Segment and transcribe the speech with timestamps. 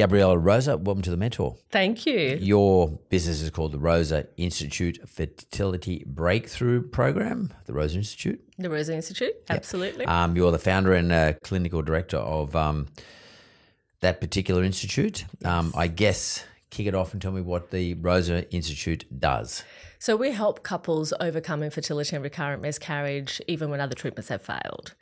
[0.00, 1.56] Gabriela Rosa, welcome to The Mentor.
[1.68, 2.38] Thank you.
[2.40, 8.42] Your business is called the Rosa Institute Fertility Breakthrough Program, the Rosa Institute.
[8.56, 10.06] The Rosa Institute, absolutely.
[10.06, 12.86] Um, you're the founder and uh, clinical director of um,
[14.00, 15.26] that particular institute.
[15.44, 19.64] Um, I guess kick it off and tell me what the Rosa Institute does.
[20.02, 24.94] So we help couples overcome infertility and recurrent miscarriage even when other treatments have failed.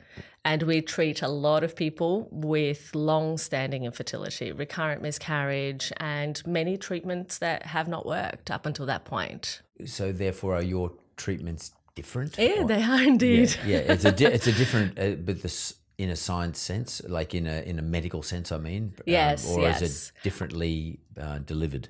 [0.43, 6.75] And we treat a lot of people with long standing infertility, recurrent miscarriage, and many
[6.75, 9.61] treatments that have not worked up until that point.
[9.85, 12.37] So, therefore, are your treatments different?
[12.37, 13.55] Yeah, Or- they are indeed.
[13.65, 17.01] Yeah, yeah, it's a di- it's a different, uh, but this in a science sense,
[17.07, 18.51] like in a in a medical sense.
[18.51, 19.81] I mean, um, Yes, or is yes.
[19.81, 21.87] it differently uh, delivered?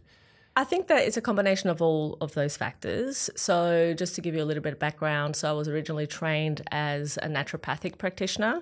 [0.59, 3.29] I think that it's a combination of all of those factors.
[3.37, 6.63] So, just to give you a little bit of background, so I was originally trained
[6.69, 8.61] as a naturopathic practitioner.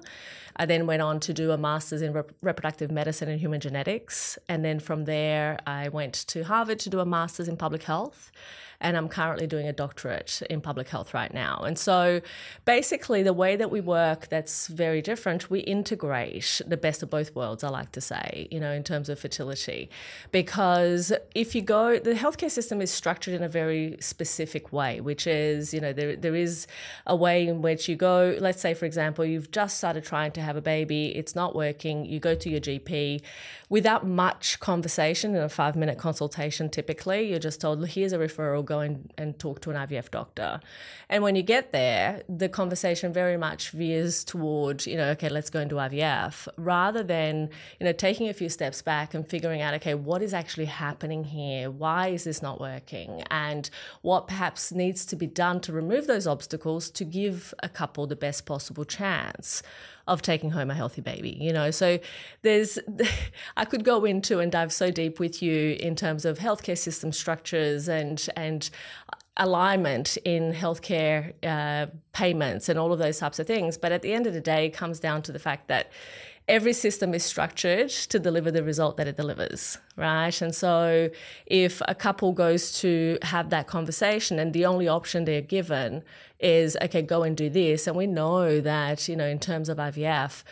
[0.57, 4.37] I then went on to do a master's in rep- reproductive medicine and human genetics.
[4.47, 8.31] And then from there, I went to Harvard to do a master's in public health.
[8.79, 11.63] And I'm currently doing a doctorate in public health right now.
[11.65, 12.21] And so,
[12.65, 17.35] basically, the way that we work that's very different, we integrate the best of both
[17.35, 19.89] worlds, I like to say, you know, in terms of fertility.
[20.31, 25.25] Because if you go, the healthcare system is structured in a very specific way, which
[25.25, 26.67] is, you know, there, there is
[27.05, 30.41] a way in which you go, let's say, for example, you've just started trying to
[30.41, 33.21] have a baby, it's not working, you go to your GP
[33.69, 38.63] without much conversation in a five minute consultation, typically, you're just told, here's a referral,
[38.67, 40.59] go and, and talk to an IVF doctor.
[41.09, 45.49] And when you get there, the conversation very much veers toward, you know, okay, let's
[45.49, 49.61] go and do IVF, rather than, you know, taking a few steps back and figuring
[49.61, 51.71] out, okay, what is actually happening here?
[51.71, 53.23] Why is this not working?
[53.31, 53.69] And
[54.01, 58.15] what perhaps needs to be done to remove those obstacles to give a couple the
[58.15, 59.63] best possible chance
[60.07, 61.71] of taking home a healthy baby you know?
[61.71, 61.99] So
[62.41, 62.79] there's
[63.57, 67.11] i could go into and dive so deep with you in terms of healthcare system
[67.11, 68.69] structures and and
[69.37, 73.77] alignment in healthcare uh, payments and all of those types of things.
[73.77, 75.91] But at the end of the day it comes down to the fact that
[76.47, 80.41] every system is structured to deliver the result that it delivers, right?
[80.41, 81.09] And so
[81.45, 86.03] if a couple goes to have that conversation and the only option they're given
[86.39, 89.77] is, okay, go and do this, and we know that, you know, in terms of
[89.77, 90.43] IVF,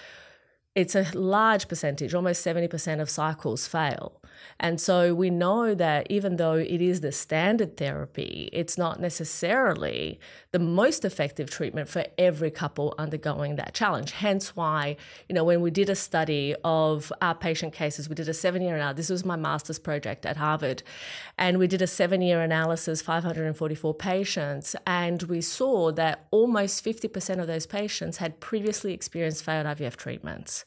[0.76, 4.22] it's a large percentage, almost 70% of cycles fail.
[4.60, 10.20] And so we know that even though it is the standard therapy, it's not necessarily
[10.52, 14.12] the most effective treatment for every couple undergoing that challenge.
[14.12, 14.96] Hence why,
[15.28, 18.62] you know, when we did a study of our patient cases, we did a seven
[18.62, 19.08] year analysis.
[19.08, 20.84] This was my master's project at Harvard.
[21.38, 24.76] And we did a seven year analysis, 544 patients.
[24.88, 30.66] And we saw that almost 50% of those patients had previously experienced failed IVF treatments.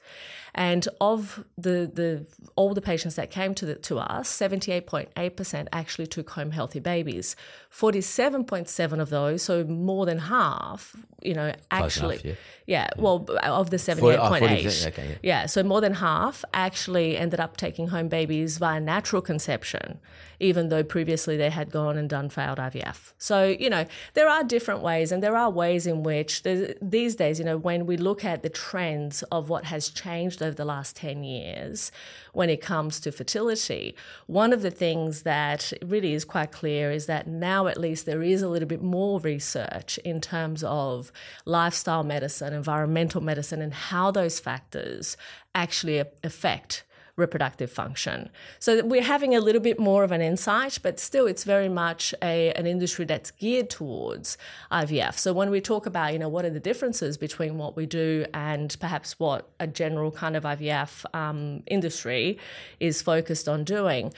[0.55, 6.07] And of the, the all the patients that came to the, to us, 78.8% actually
[6.07, 7.37] took home healthy babies.
[7.73, 12.35] 47.7 of those, so more than half, you know, actually, enough, yeah.
[12.67, 15.15] yeah, well, of the Forty- oh, 78.8, 40%, okay, yeah.
[15.23, 20.01] yeah, so more than half actually ended up taking home babies via natural conception,
[20.41, 23.13] even though previously they had gone and done failed IVF.
[23.19, 23.85] So, you know,
[24.15, 26.43] there are different ways, and there are ways in which
[26.81, 30.55] these days, you know, when we look at the trends of what has changed over
[30.55, 31.93] the last 10 years
[32.39, 33.97] when it comes to fertility.
[34.29, 38.23] One of the things that really is quite clear is that now at least there
[38.23, 41.11] is a little bit more research in terms of
[41.47, 45.17] lifestyle medicine, environmental medicine, and how those factors
[45.53, 46.85] actually affect
[47.19, 48.31] reproductive function.
[48.59, 52.15] So we're having a little bit more of an insight, but still it's very much
[52.23, 54.39] a, an industry that's geared towards
[54.71, 55.19] IVF.
[55.19, 58.25] So when we talk about, you know, what are the differences between what we do
[58.33, 62.39] and perhaps what a general kind of IVF um, industry
[62.81, 64.13] is focused on doing,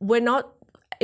[0.00, 0.53] we're not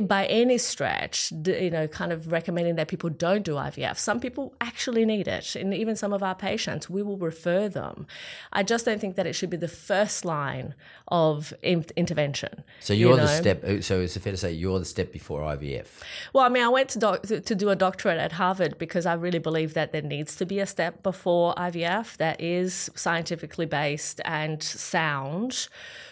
[0.02, 3.98] by any stretch, you know, kind of recommending that people don't do IVF.
[3.98, 8.06] Some people actually need it, and even some of our patients, we will refer them.
[8.52, 10.74] I just don't think that it should be the first line
[11.08, 12.64] of in- intervention.
[12.80, 13.64] So you're you the step.
[13.64, 15.86] uh, So it's fair to say you're the step before IVF.
[16.32, 19.14] Well, I mean, I went to, doc- to do a doctorate at Harvard because I
[19.14, 24.20] really believe that there needs to be a step before IVF that is scientifically based
[24.24, 25.68] and sound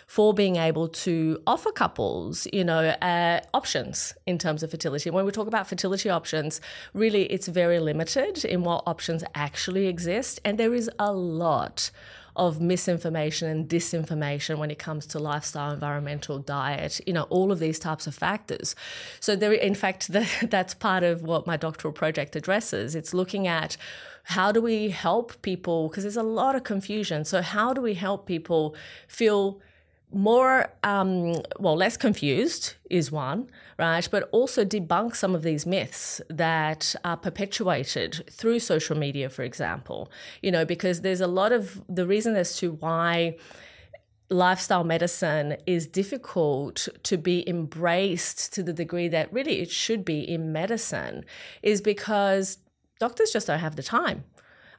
[0.08, 5.10] for being able to offer couples, you know, uh, options in terms of fertility.
[5.10, 6.62] When we talk about fertility options,
[6.94, 11.90] really it's very limited in what options actually exist, and there is a lot
[12.36, 17.58] of misinformation and disinformation when it comes to lifestyle, environmental, diet, you know, all of
[17.58, 18.74] these types of factors.
[19.20, 20.10] So there, in fact,
[20.42, 22.94] that's part of what my doctoral project addresses.
[22.94, 23.76] It's looking at
[24.22, 27.26] how do we help people because there's a lot of confusion.
[27.26, 28.74] So how do we help people
[29.06, 29.60] feel
[30.12, 34.08] more um, well less confused is one right?
[34.10, 40.10] But also debunk some of these myths that are perpetuated through social media for example.
[40.42, 43.36] You know because there's a lot of the reason as to why
[44.30, 50.20] lifestyle medicine is difficult to be embraced to the degree that really it should be
[50.20, 51.24] in medicine
[51.62, 52.58] is because
[53.00, 54.24] doctors just don't have the time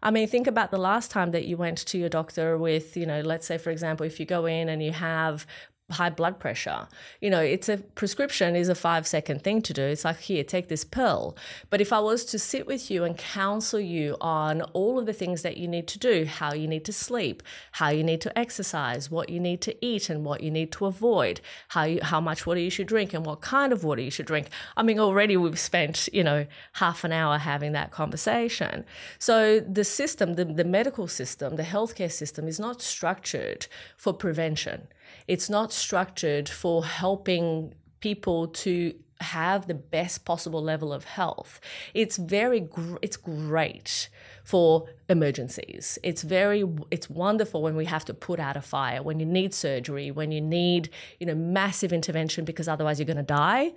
[0.01, 3.05] I mean, think about the last time that you went to your doctor with, you
[3.05, 5.45] know, let's say, for example, if you go in and you have
[5.91, 6.87] high blood pressure.
[7.19, 9.83] You know, it's a prescription is a five second thing to do.
[9.83, 11.35] It's like, here, take this pill.
[11.69, 15.13] But if I was to sit with you and counsel you on all of the
[15.13, 17.41] things that you need to do, how you need to sleep,
[17.73, 20.85] how you need to exercise, what you need to eat and what you need to
[20.85, 24.11] avoid, how you, how much water you should drink and what kind of water you
[24.11, 24.49] should drink.
[24.77, 28.85] I mean, already we've spent, you know, half an hour having that conversation.
[29.17, 34.87] So the system, the, the medical system, the healthcare system is not structured for prevention
[35.27, 41.59] it's not structured for helping people to have the best possible level of health.
[41.93, 44.09] It's very gr- it's great
[44.43, 45.99] for emergencies.
[46.03, 49.53] It's very it's wonderful when we have to put out a fire, when you need
[49.53, 50.89] surgery, when you need,
[51.19, 53.73] you know, massive intervention because otherwise you're going to die.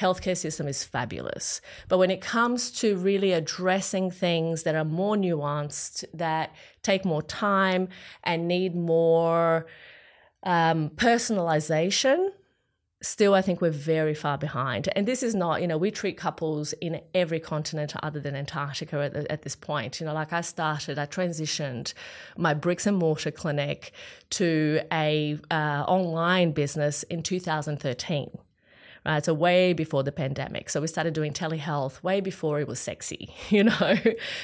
[0.00, 1.60] Healthcare system is fabulous.
[1.88, 6.52] But when it comes to really addressing things that are more nuanced, that
[6.82, 7.88] take more time
[8.24, 9.66] and need more
[10.44, 12.30] um, personalization,
[13.02, 14.88] still, I think we're very far behind.
[14.96, 19.00] And this is not, you know, we treat couples in every continent other than Antarctica
[19.00, 20.00] at, at, this point.
[20.00, 21.92] You know, like I started, I transitioned
[22.36, 23.92] my bricks and mortar clinic
[24.30, 28.38] to a uh, online business in 2013
[29.04, 29.24] right?
[29.24, 30.70] So way before the pandemic.
[30.70, 33.96] So we started doing telehealth way before it was sexy, you know.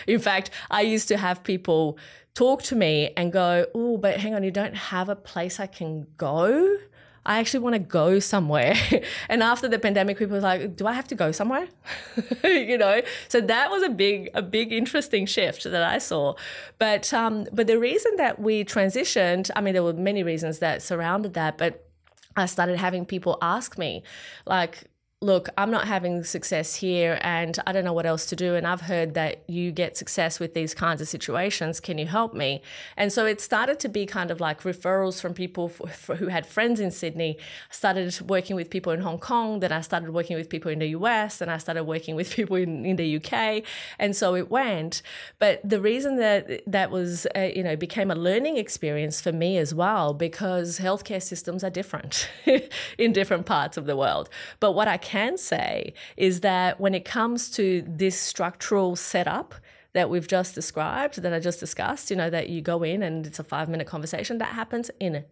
[0.06, 1.98] In fact, I used to have people
[2.34, 5.66] talk to me and go, "Oh, but hang on, you don't have a place I
[5.66, 6.78] can go."
[7.26, 8.74] I actually want to go somewhere.
[9.28, 11.68] and after the pandemic, people were like, do I have to go somewhere?
[12.44, 13.02] you know?
[13.28, 16.34] So that was a big, a big interesting shift that I saw.
[16.78, 20.80] But um, but the reason that we transitioned, I mean, there were many reasons that
[20.82, 21.89] surrounded that, but
[22.36, 24.02] I started having people ask me,
[24.46, 24.84] like,
[25.22, 28.54] look, I'm not having success here and I don't know what else to do.
[28.54, 31.78] And I've heard that you get success with these kinds of situations.
[31.78, 32.62] Can you help me?
[32.96, 35.68] And so it started to be kind of like referrals from people
[36.16, 37.36] who had friends in Sydney.
[37.70, 39.60] I started working with people in Hong Kong.
[39.60, 41.42] Then I started working with people in the US.
[41.42, 43.62] And I started working with people in, in the UK.
[43.98, 45.02] And so it went.
[45.38, 49.58] But the reason that that was, uh, you know, became a learning experience for me
[49.58, 52.26] as well, because healthcare systems are different
[52.96, 54.30] in different parts of the world.
[54.60, 59.54] But what I can say is that when it comes to this structural setup
[59.92, 63.26] that we've just described, that I just discussed, you know, that you go in and
[63.26, 65.24] it's a five minute conversation, that happens in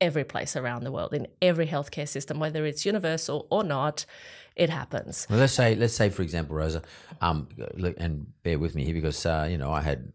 [0.00, 4.06] every place around the world, in every healthcare system, whether it's universal or not,
[4.54, 5.26] it happens.
[5.28, 6.82] Well, let's say, let's say, for example, Rosa,
[7.20, 10.12] um, look, and bear with me here because uh, you know I had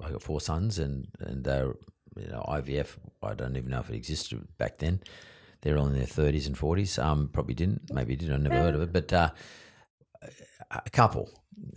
[0.00, 1.72] I got four sons, and and uh,
[2.16, 2.96] you know IVF.
[3.22, 5.00] I don't even know if it existed back then
[5.62, 7.02] they're all in their 30s and 40s.
[7.02, 8.30] Um, probably didn't, maybe did.
[8.32, 8.92] I never heard of it.
[8.92, 9.30] But uh,
[10.70, 11.30] a couple,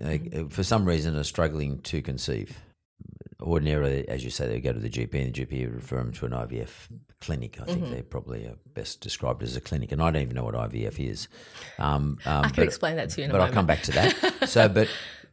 [0.04, 0.18] uh,
[0.50, 2.60] for some reason, are struggling to conceive.
[3.42, 6.14] Ordinarily, as you say, they go to the GP and the GP would refer them
[6.14, 6.70] to an IVF
[7.22, 7.60] clinic.
[7.62, 7.92] I think Mm-hmm.
[7.94, 11.00] they're probably uh, best described as a clinic, and I don't even know what IVF
[11.00, 11.28] is.
[11.78, 13.42] Um, um, I can explain that to you in a but.
[13.42, 14.50] I'll come back to that.
[14.50, 14.88] so, but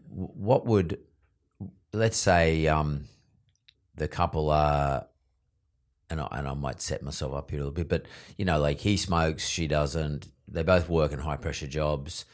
[0.08, 0.98] what would,
[1.92, 3.04] let's say, um,
[3.94, 5.06] the couple are,
[6.12, 8.04] and I, and I might set myself up here a little bit, but
[8.36, 10.28] you know, like he smokes, she doesn't.
[10.46, 12.26] They both work in high pressure jobs.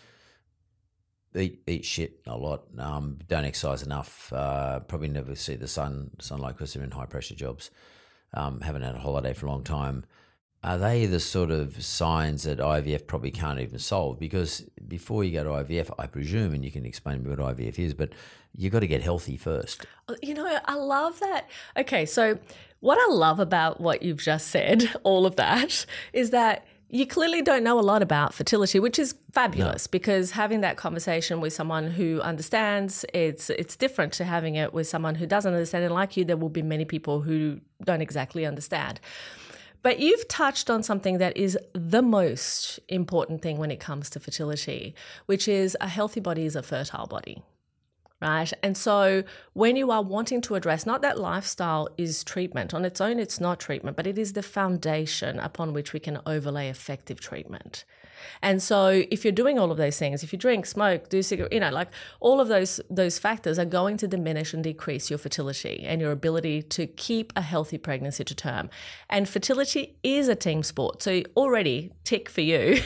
[1.37, 2.65] Eat eat shit a lot.
[2.77, 4.33] Um, don't exercise enough.
[4.33, 7.71] Uh, probably never see the sun sunlight because they're in high pressure jobs.
[8.35, 10.05] Um, haven't had a holiday for a long time.
[10.65, 14.19] Are they the sort of signs that IVF probably can't even solve?
[14.19, 17.57] Because before you go to IVF, I presume, and you can explain to me what
[17.57, 18.11] IVF is, but
[18.57, 19.87] you've got to get healthy first.
[20.09, 21.49] Uh, you know, I love that.
[21.77, 22.39] Okay, so
[22.81, 27.43] what I love about what you've just said, all of that, is that you clearly
[27.43, 31.87] don't know a lot about fertility, which is fabulous because having that conversation with someone
[31.91, 35.85] who understands, it's it's different to having it with someone who doesn't understand.
[35.85, 39.01] And like you, there will be many people who don't exactly understand.
[39.83, 44.21] But you've touched on something that is the most important thing when it comes to
[44.21, 44.95] fertility,
[45.27, 47.43] which is a healthy body is a fertile body
[48.21, 48.53] right?
[48.63, 53.01] And so when you are wanting to address, not that lifestyle is treatment on its
[53.01, 57.21] own, it's not treatment, but it is the foundation upon which we can overlay effective
[57.21, 57.85] treatment.
[58.43, 61.53] And so if you're doing all of those things, if you drink, smoke, do cigarette,
[61.53, 61.89] you know, like
[62.21, 66.13] all of those those factors are going to diminish and decrease your fertility and your
[66.13, 68.71] ability to keep a healthy pregnancy to term.
[69.09, 71.03] And fertility is a team sport.
[71.03, 72.81] So already tick for you.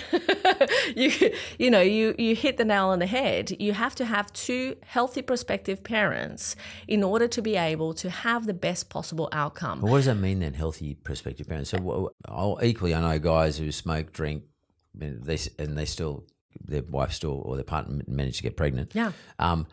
[0.96, 3.60] you you know, you you hit the nail on the head.
[3.60, 6.56] You have to have two healthy prospective parents
[6.88, 9.80] in order to be able to have the best possible outcome.
[9.80, 11.70] But what does that mean then, healthy prospective parents?
[11.70, 14.44] So I'll, oh, equally, I know guys who smoke, drink,
[14.94, 16.24] they, and they still,
[16.60, 18.92] their wife still, or their partner managed to get pregnant.
[18.94, 19.12] Yeah.
[19.38, 19.66] Um,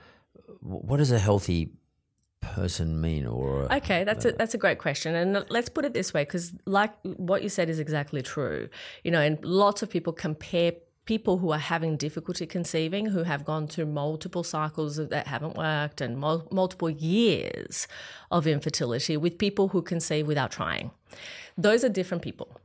[0.62, 1.74] what does a healthy
[2.42, 3.26] person mean?
[3.26, 6.24] Or a- Okay, that's a that's a great question, and let's put it this way,
[6.24, 8.70] because like what you said is exactly true.
[9.04, 10.74] You know, and lots of people compare
[11.06, 16.02] people who are having difficulty conceiving, who have gone through multiple cycles that haven't worked
[16.02, 17.88] and mul- multiple years
[18.30, 20.92] of infertility, with people who conceive without trying.
[21.58, 22.62] Those are different people.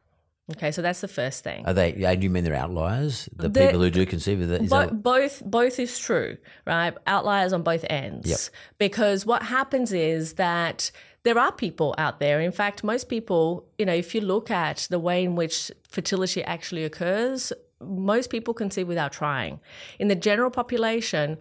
[0.52, 1.64] Okay, so that's the first thing.
[1.66, 1.92] Are they?
[1.92, 3.28] Do you mean they're outliers?
[3.34, 4.62] The They're- people who do conceive of that?
[4.62, 6.36] Is Bo- that both both is true,
[6.66, 6.94] right?
[7.06, 8.28] Outliers on both ends.
[8.28, 8.38] Yep.
[8.78, 10.90] Because what happens is that
[11.22, 12.40] there are people out there.
[12.40, 16.44] In fact, most people, you know, if you look at the way in which fertility
[16.44, 19.60] actually occurs, most people conceive without trying.
[19.98, 21.38] In the general population,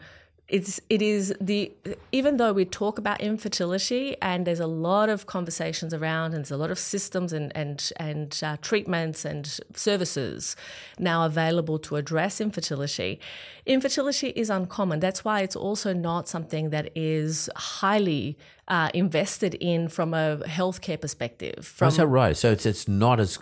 [0.49, 1.71] it's it is the
[2.11, 6.51] even though we talk about infertility and there's a lot of conversations around and there's
[6.51, 10.55] a lot of systems and and and uh, treatments and services
[10.99, 13.19] now available to address infertility
[13.65, 19.87] infertility is uncommon that's why it's also not something that is highly uh, invested in
[19.87, 22.35] from a healthcare perspective from is that right?
[22.37, 23.39] So it's it's not as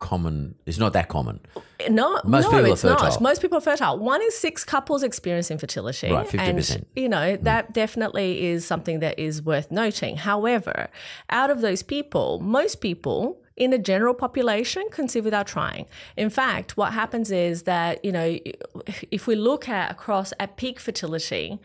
[0.00, 0.56] common.
[0.66, 1.40] It's not that common.
[1.88, 3.00] No, Most no, people are it's not.
[3.00, 3.22] fertile.
[3.22, 3.98] Most people are fertile.
[3.98, 6.10] One in six couples experience infertility.
[6.10, 6.74] Right, 50%.
[6.76, 7.42] And, you know, mm.
[7.44, 10.16] that definitely is something that is worth noting.
[10.16, 10.88] However,
[11.28, 15.86] out of those people, most people in the general population conceive without trying.
[16.16, 18.38] In fact, what happens is that, you know,
[19.10, 21.60] if we look at across at peak fertility,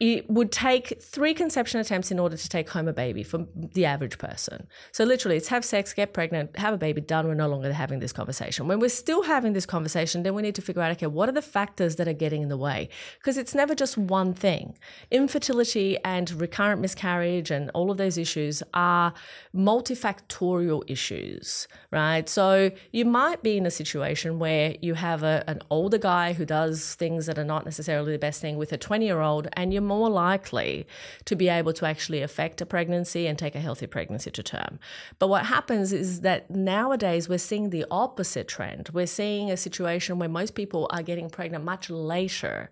[0.00, 3.84] it would take three conception attempts in order to take home a baby for the
[3.84, 4.68] average person.
[4.92, 7.26] So literally, it's have sex, get pregnant, have a baby, done.
[7.26, 8.68] We're no longer having this conversation.
[8.68, 11.32] When we're still having this conversation, then we need to figure out, okay, what are
[11.32, 12.88] the factors that are getting in the way?
[13.18, 14.78] Because it's never just one thing.
[15.10, 19.12] Infertility and recurrent miscarriage and all of those issues are
[19.52, 22.28] multifactorial issues, right?
[22.28, 26.44] So you might be in a situation where you have a, an older guy who
[26.44, 29.72] does things that are not necessarily the best thing with a 20 year old, and
[29.72, 30.86] you're more likely
[31.24, 34.78] to be able to actually affect a pregnancy and take a healthy pregnancy to term.
[35.18, 38.90] But what happens is that nowadays we're seeing the opposite trend.
[38.92, 42.70] We're seeing a situation where most people are getting pregnant much later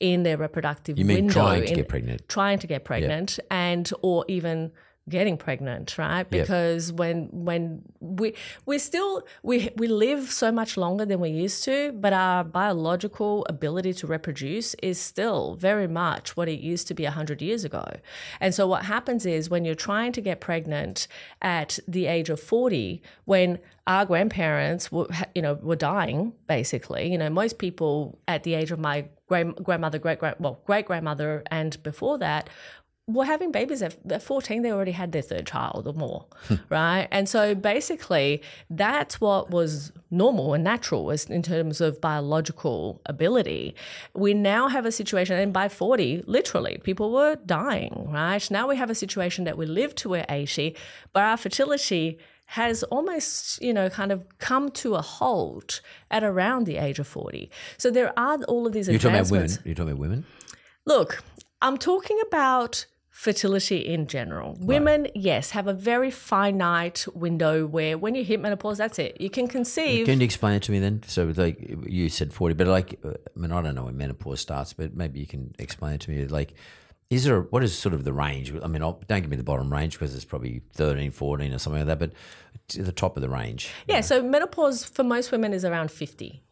[0.00, 1.32] in their reproductive You mean window.
[1.34, 2.28] trying to in- get pregnant?
[2.28, 4.72] Trying to get pregnant and or even
[5.08, 6.28] getting pregnant right?
[6.28, 8.34] Because when when we
[8.64, 13.46] we still we we live so much longer than we used to but our biological
[13.48, 17.84] ability to reproduce is still very much what it used to be 100 years ago.
[18.40, 21.06] And so what happens is when you're trying to get pregnant
[21.40, 27.18] at the age of 40 when our grandparents were you know were dying basically you
[27.18, 31.42] know most people at the age of my grand, grandmother great great well great grandmother
[31.50, 32.48] and before that
[33.08, 36.56] were having babies at, at 14 they already had their third child or more hmm.
[36.68, 43.00] right and so basically that's what was normal and natural was in terms of biological
[43.06, 43.74] ability
[44.14, 48.76] we now have a situation and by 40 literally people were dying right now we
[48.76, 50.74] have a situation that we live to we're 80
[51.12, 52.18] but our fertility
[52.50, 55.80] has almost, you know, kind of come to a halt
[56.12, 57.50] at around the age of 40.
[57.76, 59.50] So there are all of these You're talking about women.
[59.64, 60.24] You're talking about women.
[60.84, 61.24] Look,
[61.60, 62.86] I'm talking about
[63.16, 64.54] fertility in general.
[64.60, 69.18] Women, yes, have a very finite window where when you hit menopause, that's it.
[69.18, 70.04] You can conceive.
[70.04, 71.02] Can you explain it to me then?
[71.06, 74.42] So, like you said, forty, but like, uh, I mean, I don't know when menopause
[74.42, 76.26] starts, but maybe you can explain it to me.
[76.26, 76.52] Like,
[77.08, 78.52] is there what is sort of the range?
[78.62, 81.58] I mean, I'll, don't give me the bottom range because it's probably 13, 14 or
[81.58, 82.12] something like that, but
[82.84, 83.70] the top of the range.
[83.88, 86.42] yeah, so menopause for most women is around 50.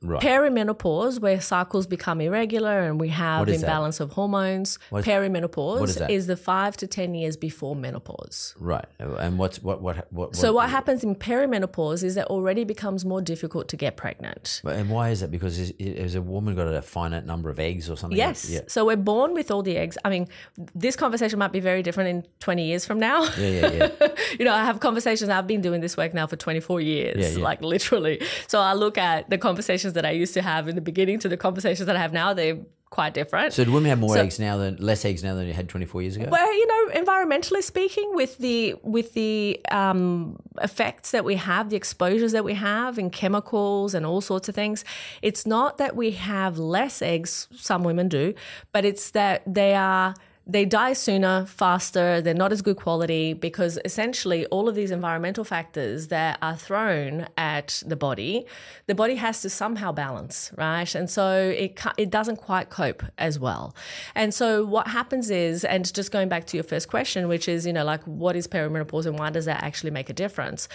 [0.00, 0.20] Right.
[0.22, 3.66] Perimenopause, where cycles become irregular and we have is that?
[3.66, 4.78] imbalance of hormones.
[4.90, 6.32] What- Perimenopause what is that?
[6.32, 8.54] the five to 10 years before menopause.
[8.58, 8.84] right.
[8.98, 10.36] And what's what what what?
[10.36, 14.60] So, what happens in perimenopause is that already becomes more difficult to get pregnant.
[14.64, 15.30] And why is that?
[15.30, 18.16] Because is, is a woman got a finite number of eggs or something?
[18.18, 18.48] Yes.
[18.50, 18.60] Yeah.
[18.68, 19.96] So we're born with all the eggs.
[20.04, 20.28] I mean,
[20.74, 23.22] this conversation might be very different in 20 years from now.
[23.38, 24.08] Yeah, yeah, yeah.
[24.38, 25.30] you know, I have conversations.
[25.30, 27.44] I've been doing this work now for 24 years, Yeah, yeah.
[27.44, 28.20] like literally.
[28.48, 31.28] So I look at the conversations that I used to have in the beginning to
[31.28, 32.28] the conversations that I have now.
[32.34, 32.58] They're
[32.90, 33.54] quite different.
[33.54, 35.68] So do women have more So- eggs now than less eggs now than you had
[35.68, 36.26] twenty four years ago?
[36.36, 40.36] Well, you know, environmentally speaking, with the with the um,
[40.68, 44.54] effects that we have, the exposures that we have in chemicals and all sorts of
[44.54, 44.84] things,
[45.22, 47.48] it's not that we have less eggs.
[47.56, 48.34] Some women do,
[48.74, 50.14] but it's that they are.
[50.44, 55.44] They die sooner, faster, they're not as good quality because essentially all of these environmental
[55.44, 58.46] factors that are thrown at the body,
[58.86, 60.92] the body has to somehow balance, right?
[60.96, 63.76] And so it, it doesn't quite cope as well.
[64.16, 67.64] And so what happens is, and just going back to your first question, which is,
[67.64, 70.66] you know, like what is perimenopause and why does that actually make a difference?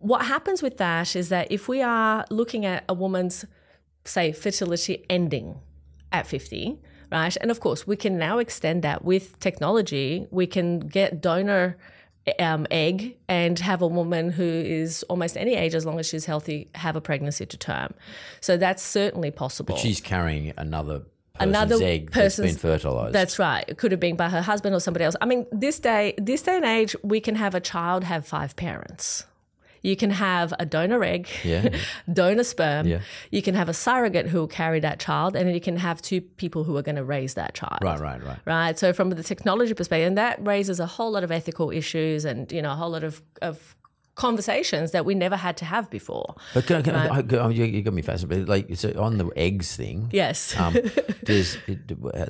[0.00, 3.44] What happens with that is that if we are looking at a woman's,
[4.04, 5.60] say, fertility ending
[6.10, 6.80] at 50,
[7.12, 7.36] right?
[7.40, 10.26] And of course, we can now extend that with technology.
[10.30, 11.76] We can get donor
[12.38, 16.24] um, egg and have a woman who is almost any age, as long as she's
[16.24, 17.94] healthy, have a pregnancy to term.
[18.40, 19.74] So that's certainly possible.
[19.74, 21.00] But she's carrying another
[21.34, 23.14] person's Another egg that's been fertilized.
[23.14, 23.64] That's right.
[23.66, 25.16] It could have been by her husband or somebody else.
[25.20, 28.54] I mean, this day, this day and age, we can have a child have five
[28.56, 29.24] parents.
[29.82, 31.68] You can have a donor egg, Yeah.
[32.12, 32.86] donor sperm.
[32.86, 33.00] Yeah.
[33.30, 36.00] You can have a surrogate who will carry that child, and then you can have
[36.00, 37.78] two people who are going to raise that child.
[37.82, 38.38] right, right, right.
[38.46, 38.78] Right.
[38.78, 42.50] So from the technology perspective, and that raises a whole lot of ethical issues and
[42.52, 43.76] you know a whole lot of, of
[44.14, 46.34] conversations that we never had to have before.
[46.54, 48.48] But can, can I, I, you, you got me fascinated.
[48.48, 50.08] Like so on the eggs thing.
[50.12, 50.56] Yes.
[50.58, 50.76] Um,
[51.24, 51.80] there's it,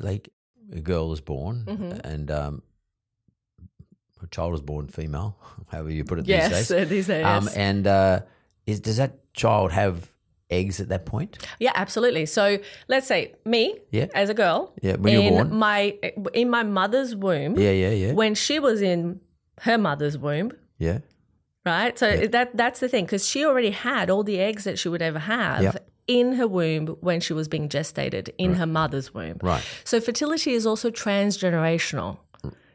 [0.03, 0.31] like
[0.73, 1.93] a girl is born Mm-hmm.
[2.05, 2.63] and um,
[4.23, 5.37] a child is born female,
[5.71, 6.69] however you put it these yes.
[6.69, 6.71] days.
[6.73, 7.25] uh, These days.
[7.25, 8.21] Um, and uh,
[8.67, 10.13] is does that child have
[10.51, 11.39] eggs at that point?
[11.59, 12.27] Yeah, absolutely.
[12.27, 12.59] So
[12.89, 14.07] let's say me, Yeah.
[14.15, 15.55] as a girl, Yeah, when you're in born.
[15.59, 15.99] my
[16.35, 19.21] in my mother's womb, Yeah, yeah, yeah, when she was in
[19.61, 20.99] her mother's womb, yeah.
[21.65, 21.99] right?
[21.99, 25.03] So that that's the thing because she already had all the eggs that she would
[25.03, 25.63] ever have.
[25.63, 25.89] Yep.
[26.09, 29.39] In her womb when she was being gestated in her mother's womb.
[29.41, 29.63] Right.
[29.85, 32.19] So fertility is also transgenerational.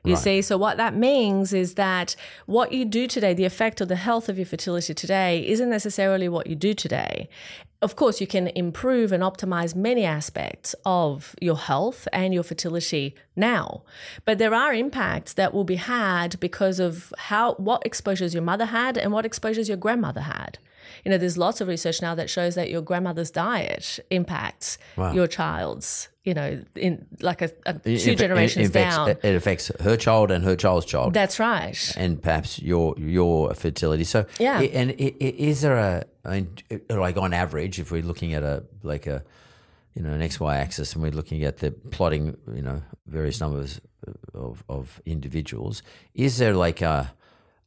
[0.10, 2.16] You see, so what that means is that
[2.46, 6.30] what you do today, the effect of the health of your fertility today, isn't necessarily
[6.30, 7.30] what you do today.
[7.80, 13.14] Of course, you can improve and optimize many aspects of your health and your fertility
[13.36, 13.84] now,
[14.26, 18.66] but there are impacts that will be had because of how what exposures your mother
[18.66, 20.58] had and what exposures your grandmother had.
[21.06, 25.14] You know, there's lots of research now that shows that your grandmother's diet impacts Wow.
[25.14, 26.10] your child's.
[26.24, 29.10] You know, in like a, a two it- generations it affects, down.
[29.24, 31.14] It affects her child and her child's child.
[31.14, 31.78] That's right.
[31.96, 34.04] and perhaps your your fertility.
[34.04, 34.60] So Yeah.
[34.60, 39.08] and is there a I mean, like on average, if we're looking at a like
[39.08, 39.24] a
[39.96, 43.40] you know an x y axis and we're looking at the plotting you know various
[43.40, 43.80] numbers
[44.34, 45.82] of of individuals,
[46.14, 47.14] is there like a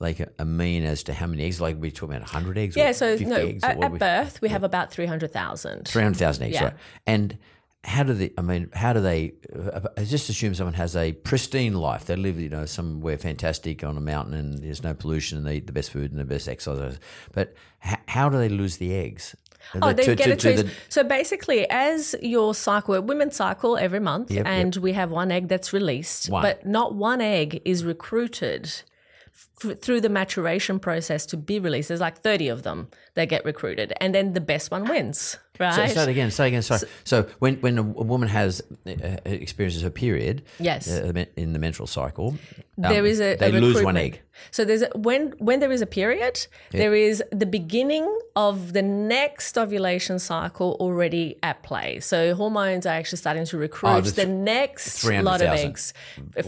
[0.01, 1.61] like a, mean as to how many eggs?
[1.61, 2.75] Like we're talking about hundred eggs?
[2.77, 5.87] Yeah, or so 50 no, eggs, at, at we- birth we have about 300,000.
[5.87, 6.65] Three hundred thousand eggs, Yeah.
[6.65, 6.75] right?
[7.07, 7.39] And
[7.85, 8.31] how do they?
[8.37, 9.33] I mean, how do they?
[9.55, 12.05] Uh, I just assume someone has a pristine life.
[12.05, 15.57] They live, you know, somewhere fantastic on a mountain, and there's no pollution, and they
[15.57, 16.99] eat the best food and the best exercise.
[17.33, 19.35] But h- how do they lose the eggs?
[19.81, 23.79] Oh, they To- get to- a to the- so basically, as your cycle, women cycle
[23.79, 24.47] every month, Yep, yep.
[24.47, 26.43] and we have one egg that's released, One.
[26.43, 28.71] but not one egg is recruited
[29.61, 31.89] through the maturation process to be released.
[31.89, 35.39] There's like 30 of them that get recruited, and then the best one wins.
[35.59, 35.75] right?
[35.75, 36.31] So, say it again.
[36.31, 36.63] Say it again.
[36.63, 36.81] Sorry.
[37.05, 40.89] So, when when a, woman has uh, experiences her period, Yes.
[40.89, 42.37] uh, in the menstrual cycle,
[42.79, 44.23] there um, is a, they a lose one egg.
[44.51, 48.83] So there's a, when when there is a period, there is the beginning of the
[48.83, 52.01] next ovulation cycle already at play.
[52.01, 55.93] So hormones are actually starting to recruit Oh, the the, next lot of 300,000 eggs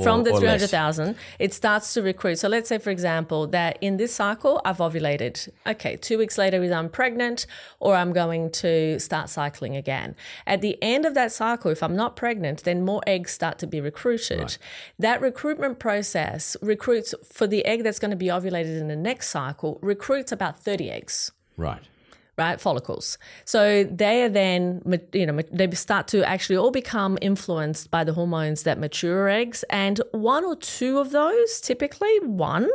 [0.03, 1.17] from the or three hundred thousand.
[1.39, 2.39] It starts to recruit.
[2.39, 5.49] So let's say, for example, that in this cycle I've ovulated.
[5.67, 7.47] Okay, two weeks later is I'm pregnant,
[7.81, 10.15] or I'm going to start cycling again.
[10.47, 13.67] At the end of that cycle, if I'm not pregnant, then more eggs start to
[13.67, 14.57] be recruited.
[14.99, 19.29] That recruitment process recruits for the egg that's going to be ovulated in the next
[19.29, 21.83] cycle, recruits about 30 eggs Right.
[22.43, 22.61] Right?
[22.61, 23.19] Follicles.
[23.45, 28.13] So they are then you know they start to actually all become influenced by the
[28.13, 29.65] hormones that mature eggs.
[29.71, 32.69] And one or two of those typically one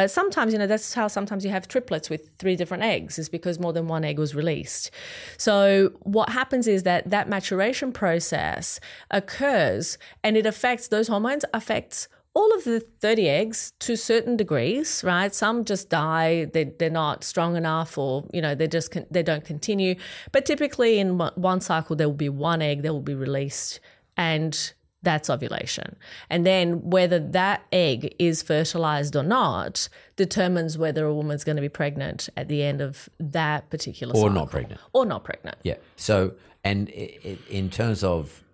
[0.00, 3.28] but sometimes you know that's how sometimes you have triplets with three different eggs is
[3.28, 4.90] because more than one egg was released.
[5.36, 8.80] So what happens is that that maturation process
[9.10, 15.02] occurs and it affects those hormones affects all of the 30 eggs to certain degrees
[15.04, 19.06] right some just die they, they're not strong enough or you know they just con-
[19.10, 19.94] they don't continue
[20.32, 23.80] but typically in one- cycle there will be one egg that will be released
[24.16, 25.96] and that's ovulation
[26.28, 31.62] and then whether that egg is fertilized or not determines whether a woman's going to
[31.62, 34.30] be pregnant at the end of that particular Or cycle.
[34.30, 34.80] not pregnant.
[34.92, 35.76] or not pregnant Yeah.
[35.96, 38.44] So, and in terms of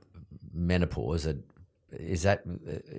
[0.54, 1.26] menopause,
[1.92, 2.42] is that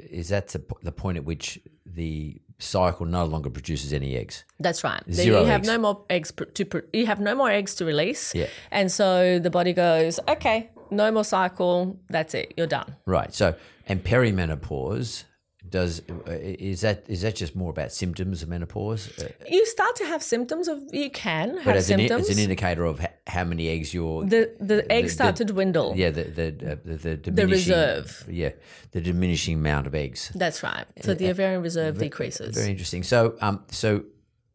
[0.10, 4.44] is that the point at which the cycle no longer produces any eggs?
[4.60, 5.02] That's right.
[5.12, 5.68] Zero you have eggs.
[5.68, 8.34] no more eggs to you have no more eggs to release.
[8.34, 8.48] Yeah.
[8.72, 12.00] And so the body goes, okay, no more cycle.
[12.10, 12.54] That's it.
[12.58, 12.96] You're done.
[13.06, 13.34] Right.
[13.34, 13.56] So,
[13.88, 15.26] and perimenopause
[15.70, 19.10] does uh, is that is that just more about symptoms of menopause?
[19.20, 22.30] Uh, You start to have symptoms of you can but have as an, symptoms.
[22.30, 25.54] as an indicator of how many eggs you're the the eggs the- start the- to
[25.54, 25.94] dwindle.
[25.96, 28.26] yeah the the uh, the, the diminishing reserve.
[28.30, 28.52] yeah
[28.92, 30.32] the diminishing amount of eggs.
[30.36, 30.86] That's right.
[31.02, 32.56] So the ovarian reserve decreases.
[32.56, 33.04] Very interesting.
[33.04, 34.04] So, um, so,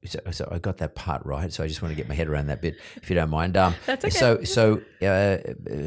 [0.05, 1.53] so, so I got that part right.
[1.53, 3.57] So I just want to get my head around that bit, if you don't mind.
[3.57, 4.19] Um, That's okay.
[4.19, 5.39] So, so uh,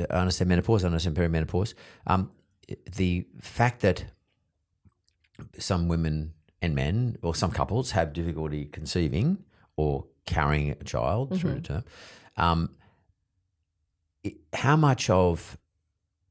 [0.09, 0.83] I understand menopause.
[0.83, 1.73] I understand perimenopause.
[2.07, 2.31] Um,
[2.95, 4.05] the fact that
[5.59, 9.43] some women and men, or some couples, have difficulty conceiving
[9.75, 11.83] or carrying a child through the term.
[12.37, 12.69] Um,
[14.23, 15.57] it- how much of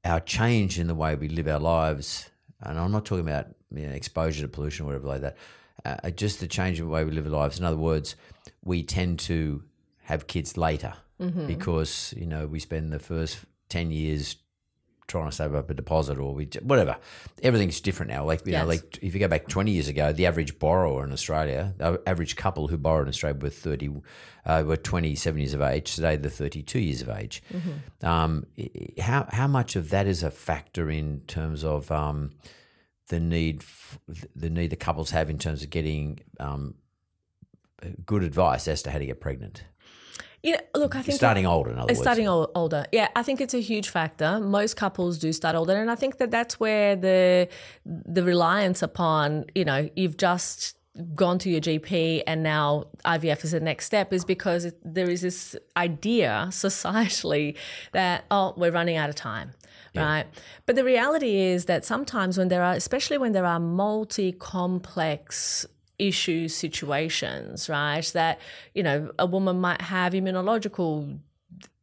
[0.05, 3.87] our change in the way we live our lives, and I'm not talking about you
[3.87, 5.37] know, exposure to pollution or whatever like that,
[5.85, 7.59] uh, just the change in the way we live our lives.
[7.59, 8.17] In other words,
[8.63, 9.63] we tend to
[10.03, 10.95] have kids later
[11.47, 13.39] because you know we spend the first
[13.69, 14.37] ten years
[15.07, 16.97] trying to save up a deposit or we whatever.
[17.43, 18.25] Everything's different now.
[18.25, 21.13] Like you know, like if you go back twenty years ago, the average borrower in
[21.13, 23.91] Australia, the average couple who borrowed in Australia were thirty,
[24.47, 25.95] uh, were twenty seven years of age.
[25.95, 27.43] Today they're thirty two years of age.
[28.03, 32.31] Um, i- i- how how much of that is a factor in terms of um,
[33.09, 33.99] the need f-
[34.35, 36.75] the need the couples have in terms of getting um,
[38.07, 39.65] good advice as to how to get pregnant?
[40.45, 42.05] Yeah, look, I think Starting older, in other It's words.
[42.07, 42.85] starting ol- older.
[42.93, 44.39] Yeah, I think it's a huge factor.
[44.41, 47.49] Most couples do start older, and I think that that's where the
[47.85, 50.77] the reliance upon you know you've just
[51.15, 55.11] gone to your GP and now IVF is the next step is because it, there
[55.11, 57.57] is this idea societally
[57.93, 59.53] that oh we're running out of time.
[59.97, 60.27] Right.
[60.67, 65.67] But the reality is that sometimes when there are, especially when there are multi complex
[65.99, 68.05] issue situations, right?
[68.15, 68.41] That,
[68.75, 71.19] you know, a woman might have immunological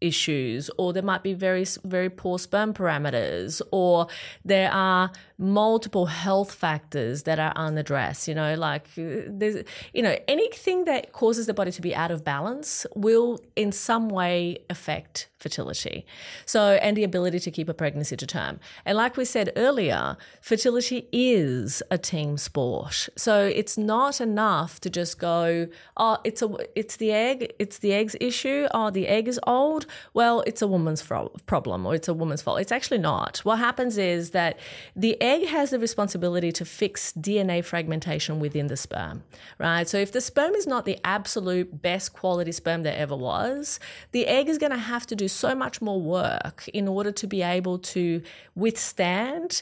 [0.01, 4.07] issues or there might be very very poor sperm parameters or
[4.43, 10.15] there are multiple health factors that are unaddressed you know like uh, there's you know
[10.27, 15.29] anything that causes the body to be out of balance will in some way affect
[15.41, 16.05] fertility.
[16.45, 18.59] So and the ability to keep a pregnancy to term.
[18.85, 23.09] And like we said earlier fertility is a team sport.
[23.17, 27.93] So it's not enough to just go oh it's a it's the egg it's the
[27.93, 28.67] egg's issue.
[28.73, 32.41] Oh the egg is old well it's a woman's fro- problem or it's a woman's
[32.41, 32.62] fault.
[32.62, 33.39] It's actually not.
[33.39, 34.60] What happens is that
[34.95, 39.23] the egg has the responsibility to fix dna fragmentation within the sperm
[39.58, 39.88] right?
[39.88, 43.80] So if the sperm is not the absolute best quality sperm there ever was
[44.12, 47.27] the egg is going to have to do so much more work in order to
[47.27, 48.21] be able to
[48.56, 49.62] withstand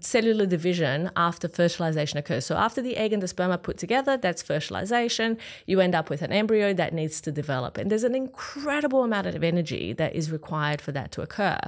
[0.00, 2.46] cellular division after fertilization occurs.
[2.46, 5.38] So after the egg and the sperm are put together, that's fertilization.
[5.66, 7.78] You end up with an embryo that needs to develop.
[7.78, 11.58] And there's an incredible amount of energy that is required for that to occur.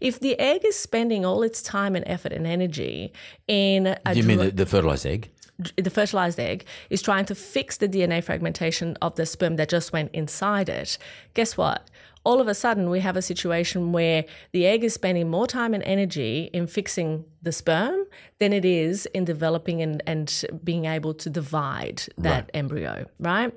[0.00, 3.12] If the egg is spending all its time and effort and energy
[3.48, 5.30] in a Do you mean the, the fertilized egg?
[5.76, 9.92] the fertilized egg is trying to fix the DNA fragmentation of the sperm that just
[9.92, 10.98] went inside it.
[11.34, 11.88] Guess what?
[12.24, 15.74] All of a sudden we have a situation where the egg is spending more time
[15.74, 18.06] and energy in fixing the sperm
[18.38, 22.50] than it is in developing and, and being able to divide that right.
[22.54, 23.52] embryo, right?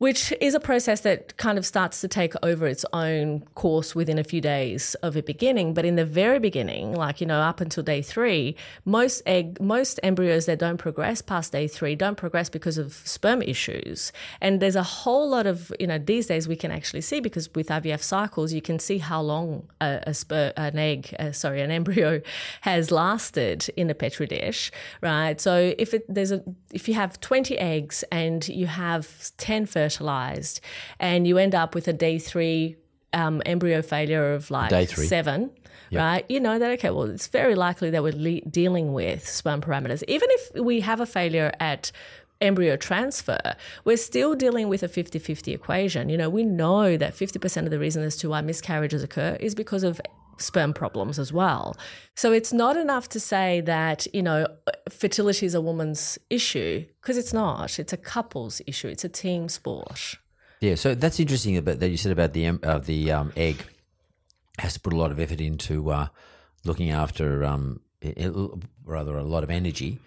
[0.00, 4.18] Which is a process that kind of starts to take over its own course within
[4.18, 5.74] a few days of it beginning.
[5.74, 10.00] But in the very beginning, like, you know, up until day three, most egg, most
[10.02, 14.10] embryos that don't progress past day three don't progress because of sperm issues.
[14.40, 17.54] And there's a whole lot of, you know, these days we can actually see because
[17.54, 21.60] with IVF cycles, you can see how long a, a sper, an egg, uh, sorry,
[21.60, 22.22] an embryo
[22.62, 25.38] has lasted in a petri dish, right?
[25.38, 29.89] So if it, there's a, if you have 20 eggs and you have 10 fertilized
[29.90, 30.60] fertilized,
[30.98, 32.76] and you end up with a day three
[33.12, 35.06] um, embryo failure of like day three.
[35.06, 35.50] seven.
[35.90, 36.00] Yep.
[36.00, 36.90] Right, you know that okay.
[36.90, 40.04] Well, it's very likely that we're le- dealing with sperm parameters.
[40.06, 41.90] Even if we have a failure at
[42.40, 46.08] embryo transfer, we're still dealing with a 50 50 equation.
[46.08, 49.56] You know, we know that 50% of the reason as to why miscarriages occur is
[49.56, 50.00] because of
[50.40, 51.76] sperm problems as well.
[52.14, 54.46] So it's not enough to say that, you know,
[54.88, 57.78] fertility is a woman's issue because it's not.
[57.78, 58.88] It's a couple's issue.
[58.88, 60.16] It's a team sport.
[60.60, 63.64] Yeah, so that's interesting about that you said about the uh, the um, egg
[64.58, 66.08] has to put a lot of effort into uh,
[66.64, 68.30] looking after um, it,
[68.84, 69.98] rather a lot of energy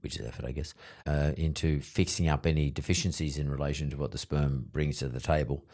[0.00, 0.74] which is effort, I guess,
[1.06, 5.20] uh, into fixing up any deficiencies in relation to what the sperm brings to the
[5.20, 5.64] table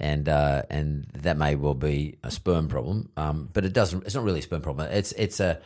[0.00, 4.04] and uh, and that may well be a sperm problem, um, but it doesn't.
[4.04, 4.90] It's not really a sperm problem.
[4.90, 5.60] It's it's a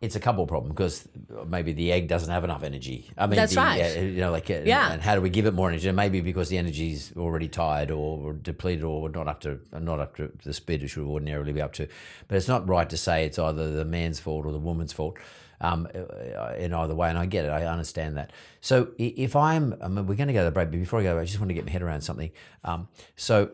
[0.00, 1.08] it's a couple problem because
[1.46, 3.10] maybe the egg doesn't have enough energy.
[3.16, 3.96] I mean, that's the, right.
[3.96, 4.92] Uh, you know, like uh, yeah.
[4.92, 5.90] And how do we give it more energy?
[5.92, 10.16] Maybe because the energy's already tired or, or depleted or not up to not up
[10.16, 11.86] to the speed it should ordinarily be up to.
[12.28, 15.18] But it's not right to say it's either the man's fault or the woman's fault.
[15.60, 18.32] Um, uh, in either way, and I get it, I understand that.
[18.60, 21.04] So if I'm, I mean, we're going to go to the break, but before I
[21.04, 22.32] go, I just want to get my head around something.
[22.64, 23.52] Um, so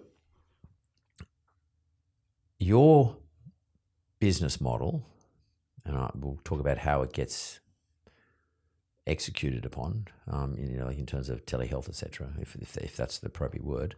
[2.61, 3.17] your
[4.21, 5.05] business model,
[5.85, 7.59] and I, we'll talk about how it gets
[9.07, 13.19] executed upon, um, you know, like in terms of telehealth, etc., if, if, if, that's
[13.19, 13.97] the appropriate word.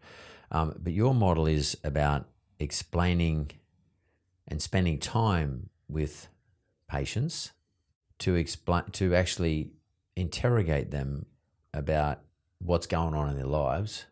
[0.50, 2.26] Um, but your model is about
[2.58, 3.50] explaining
[4.48, 6.28] and spending time with
[6.88, 7.52] patients
[8.20, 9.72] to explain to actually
[10.16, 11.26] interrogate them
[11.74, 12.20] about
[12.58, 14.06] what's going on in their lives.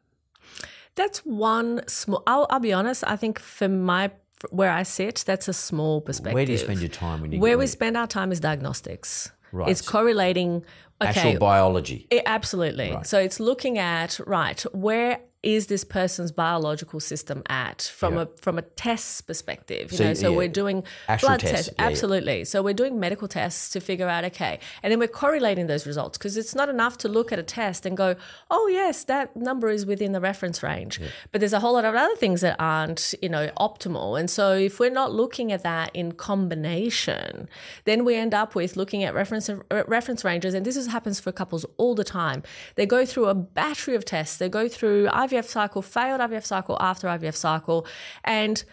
[0.97, 2.23] That's one small.
[2.27, 3.05] I'll, I'll be honest.
[3.07, 4.11] I think for my
[4.51, 6.35] where I sit, that's a small perspective.
[6.35, 9.31] Where do you spend your time when you Where we spend our time is diagnostics.
[9.53, 9.69] Right.
[9.69, 10.65] It's correlating
[11.01, 12.07] okay, actual biology.
[12.11, 12.93] It, absolutely.
[12.93, 13.07] Right.
[13.07, 18.23] So it's looking at right where is this person's biological system at from yeah.
[18.23, 20.15] a from a test perspective you so, know?
[20.15, 20.37] So yeah.
[20.37, 22.45] we're doing Actual blood tests, tests absolutely.
[22.45, 26.19] So we're doing medical tests to figure out okay and then we're correlating those results
[26.19, 28.17] because it's not enough to look at a test and go
[28.51, 31.01] oh yes that number is within the reference range.
[31.33, 34.19] But there's a whole lot of other things that aren't you know optimal.
[34.19, 37.49] And so if we're not looking at that in combination
[37.85, 40.55] then we end up with looking at reference uh, reference ranges.
[40.55, 42.43] And this is, happens for couples all the time.
[42.75, 44.37] They go through a battery of tests.
[44.37, 47.87] They go through IVF cycle, failed IVF cycle after IVF cycle,
[48.25, 48.65] and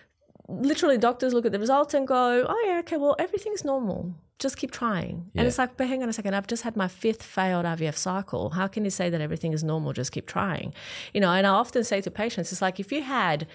[0.48, 4.14] literally doctors look at the results and go, oh yeah, okay, well everything's normal.
[4.40, 5.32] Just keep trying.
[5.34, 5.42] Yeah.
[5.42, 7.98] And it's like, but hang on a second, I've just had my fifth failed IVF
[7.98, 8.52] cycle.
[8.52, 9.94] How can you say that everything is normal?
[9.94, 10.74] Just keep trying.
[11.14, 13.48] You know, and I often say to patients, it's like if you had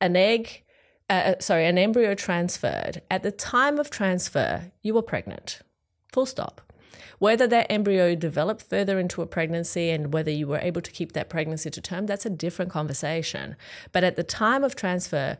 [0.00, 0.62] an egg,
[1.10, 5.60] uh, uh sorry, an embryo transferred, at the time of transfer, you were pregnant.
[6.12, 6.71] Full stop.
[7.18, 11.12] Whether that embryo developed further into a pregnancy and whether you were able to keep
[11.12, 13.56] that pregnancy to term, that's a different conversation.
[13.92, 15.38] But at the time of transfer,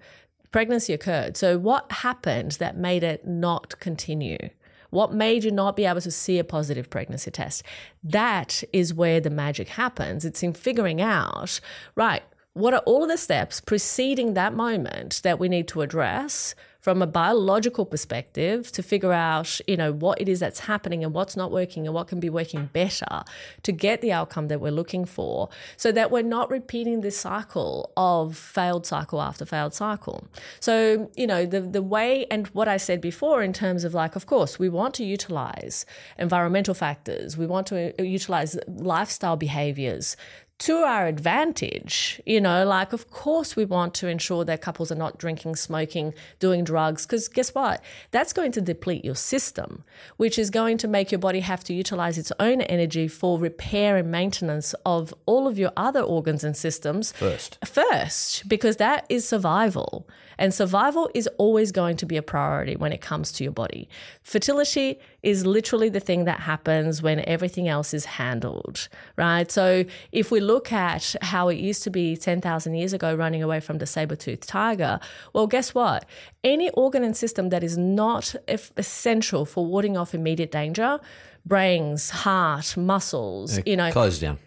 [0.50, 1.36] pregnancy occurred.
[1.36, 4.50] So, what happened that made it not continue?
[4.90, 7.62] What made you not be able to see a positive pregnancy test?
[8.04, 10.26] That is where the magic happens.
[10.26, 11.60] It's in figuring out,
[11.94, 16.54] right, what are all of the steps preceding that moment that we need to address
[16.82, 21.14] from a biological perspective to figure out, you know, what it is that's happening and
[21.14, 23.22] what's not working and what can be working better
[23.62, 27.92] to get the outcome that we're looking for so that we're not repeating this cycle
[27.96, 30.26] of failed cycle after failed cycle.
[30.58, 34.16] So, you know, the the way and what I said before in terms of like
[34.16, 35.86] of course, we want to utilize
[36.18, 40.16] environmental factors, we want to uh, utilize lifestyle behaviors
[40.58, 42.20] to our advantage.
[42.24, 46.14] You know, like, of course, we want to ensure that couples are not drinking, smoking,
[46.38, 47.82] doing drugs, because guess what?
[48.12, 49.84] That's going to deplete your system,
[50.18, 53.96] which is going to make your body have to utilize its own energy for repair
[53.96, 57.58] and maintenance of all of your other organs and systems first.
[57.64, 60.06] First, because that is survival.
[60.42, 63.88] And survival is always going to be a priority when it comes to your body.
[64.24, 69.48] Fertility is literally the thing that happens when everything else is handled, right?
[69.52, 73.60] So if we look at how it used to be 10,000 years ago running away
[73.60, 74.98] from the saber-toothed tiger,
[75.32, 76.06] well, guess what?
[76.42, 78.34] Any organ and system that is not
[78.76, 80.98] essential for warding off immediate danger,
[81.46, 84.40] brains, heart, muscles, you know, Close down.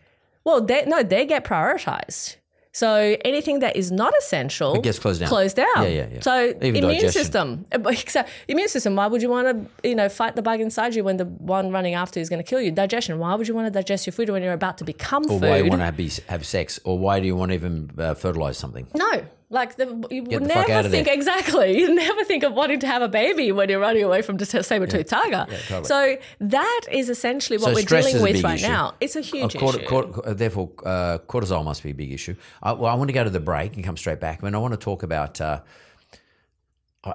[0.43, 2.35] well, they, no, they get prioritized.
[2.75, 5.29] So anything that is not essential It gets closed down.
[5.29, 5.65] Closed down.
[5.77, 6.19] Yeah, yeah, yeah.
[6.19, 7.11] So Even immune digestion.
[7.11, 8.97] system, except immune system.
[8.97, 9.47] Why would you want
[9.81, 12.43] to, you know, fight the bug inside you when the one running after is going
[12.43, 12.71] to kill you?
[12.71, 13.17] Digestion.
[13.17, 15.43] Why would you want to digest your food when you're about to become Or food?
[15.47, 16.77] why you want to have, have sex?
[16.83, 18.87] Or why do you want to even uh, fertilize something?
[18.93, 21.77] No, like the, you would the never think exactly.
[21.79, 24.45] You never think of wanting to have a baby when you're running away from the
[24.45, 25.45] saber-toothed tiger.
[25.67, 25.85] totally.
[25.85, 28.67] So that is essentially what So we're dealing with right issue.
[28.67, 28.95] now.
[28.99, 29.95] It's a huge Uh, issue.
[29.95, 32.35] uh, therefore, uh, cortisol must be a big issue.
[32.63, 34.39] I, well, I want to go to the break and come straight back.
[34.41, 35.39] I mean, I want to talk about.
[35.39, 35.61] Uh,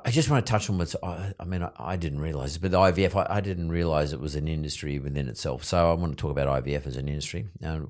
[0.04, 0.94] I just want to touch on what's.
[1.02, 4.20] I, I mean, I, I didn't realize, but the IVF, I, I didn't realize it
[4.20, 5.64] was an industry within itself.
[5.64, 7.48] So I want to talk about IVF as an industry.
[7.60, 7.88] Now,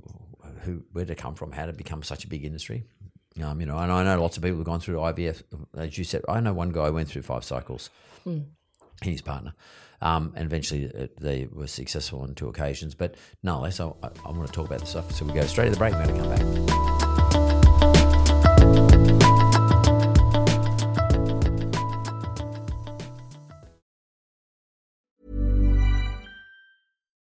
[0.63, 1.53] who, where did it come from?
[1.53, 2.85] How did it become such a big industry?
[3.43, 5.43] Um, you know, and I know lots of people have gone through IVF.
[5.77, 7.89] As you said, I know one guy went through five cycles
[9.03, 9.55] and his partner.
[10.03, 12.95] Um, and eventually uh, they were successful on two occasions.
[12.95, 15.13] But nonetheless, I, I, I want to talk about this stuff.
[15.13, 15.95] So we go straight to the break.
[15.95, 17.10] We're going to come back.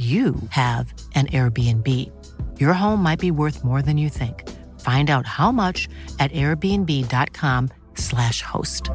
[0.00, 1.86] you have an Airbnb.
[2.58, 4.48] Your home might be worth more than you think.
[4.80, 8.86] Find out how much at airbnb.com/slash host.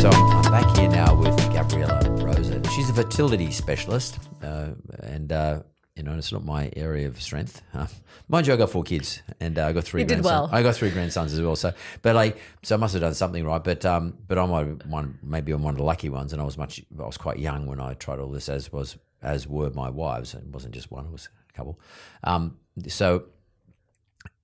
[0.00, 2.62] So I'm, back here now with Gabriela Rosa.
[2.70, 4.68] She's a fertility specialist, uh,
[5.02, 5.60] and uh,
[5.96, 7.62] you know it's not my area of strength.
[7.72, 7.86] Uh,
[8.28, 10.02] mind you, I got four kids, and uh, I got three.
[10.02, 10.50] You did grandsons.
[10.50, 10.58] well.
[10.58, 11.56] I got three grandsons as well.
[11.56, 13.62] So, but like, so I must have done something right.
[13.62, 14.50] But um, but I'm
[14.88, 17.38] one maybe I'm one of the lucky ones, and I was much I was quite
[17.38, 20.34] young when I tried all this, as was as were my wives.
[20.34, 21.78] It wasn't just one; it was a couple.
[22.24, 23.24] Um, so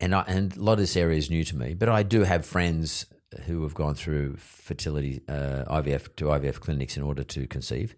[0.01, 2.23] and I, and a lot of this area is new to me, but I do
[2.23, 3.07] have friends
[3.47, 7.95] who have gone through fertility uh, IVF to IVF clinics in order to conceive.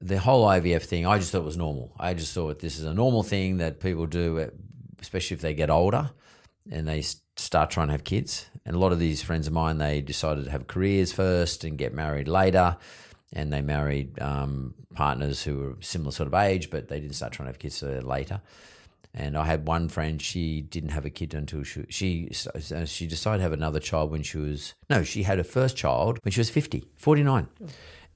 [0.00, 1.92] The whole IVF thing, I just thought was normal.
[1.98, 4.50] I just thought this is a normal thing that people do, uh,
[5.00, 6.10] especially if they get older
[6.70, 7.02] and they
[7.36, 8.46] start trying to have kids.
[8.64, 11.78] And a lot of these friends of mine, they decided to have careers first and
[11.78, 12.76] get married later.
[13.32, 17.32] And they married um, partners who were similar sort of age, but they didn't start
[17.32, 18.40] trying to have kids later.
[19.12, 23.06] And I had one friend; she didn't have a kid until she she uh, she
[23.06, 26.32] decided to have another child when she was no, she had her first child when
[26.32, 27.48] she was 50, 49.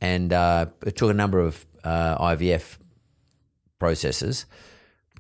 [0.00, 2.78] And uh, it took a number of uh, IVF
[3.78, 4.46] processes.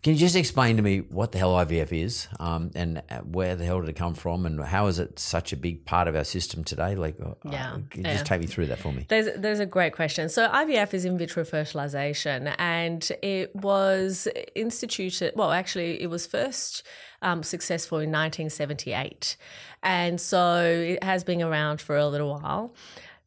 [0.02, 3.54] Can you just explain to me what the hell IVF is, um, and uh, where
[3.54, 6.16] the hell did it come from, and how is it such a big part of
[6.16, 6.94] our system today?
[6.94, 8.14] Like, uh, Yeah, can you yeah.
[8.14, 9.04] just take me through that for me.
[9.08, 10.30] There's there's a great question.
[10.30, 15.34] So IVF is in vitro fertilization, and it was instituted.
[15.36, 16.82] Well, actually, it was first
[17.20, 19.36] um, successful in 1978,
[19.82, 22.74] and so it has been around for a little while.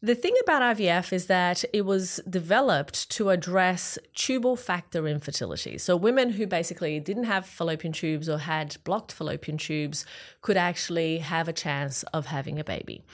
[0.03, 5.77] The thing about IVF is that it was developed to address tubal factor infertility.
[5.77, 10.05] So, women who basically didn't have fallopian tubes or had blocked fallopian tubes
[10.41, 13.05] could actually have a chance of having a baby.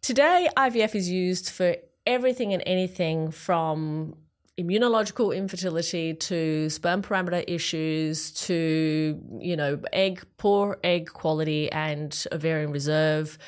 [0.00, 1.74] Today, IVF is used for
[2.06, 4.14] everything and anything from
[4.56, 12.70] immunological infertility to sperm parameter issues to, you know, egg, poor egg quality and ovarian
[12.70, 13.38] reserve,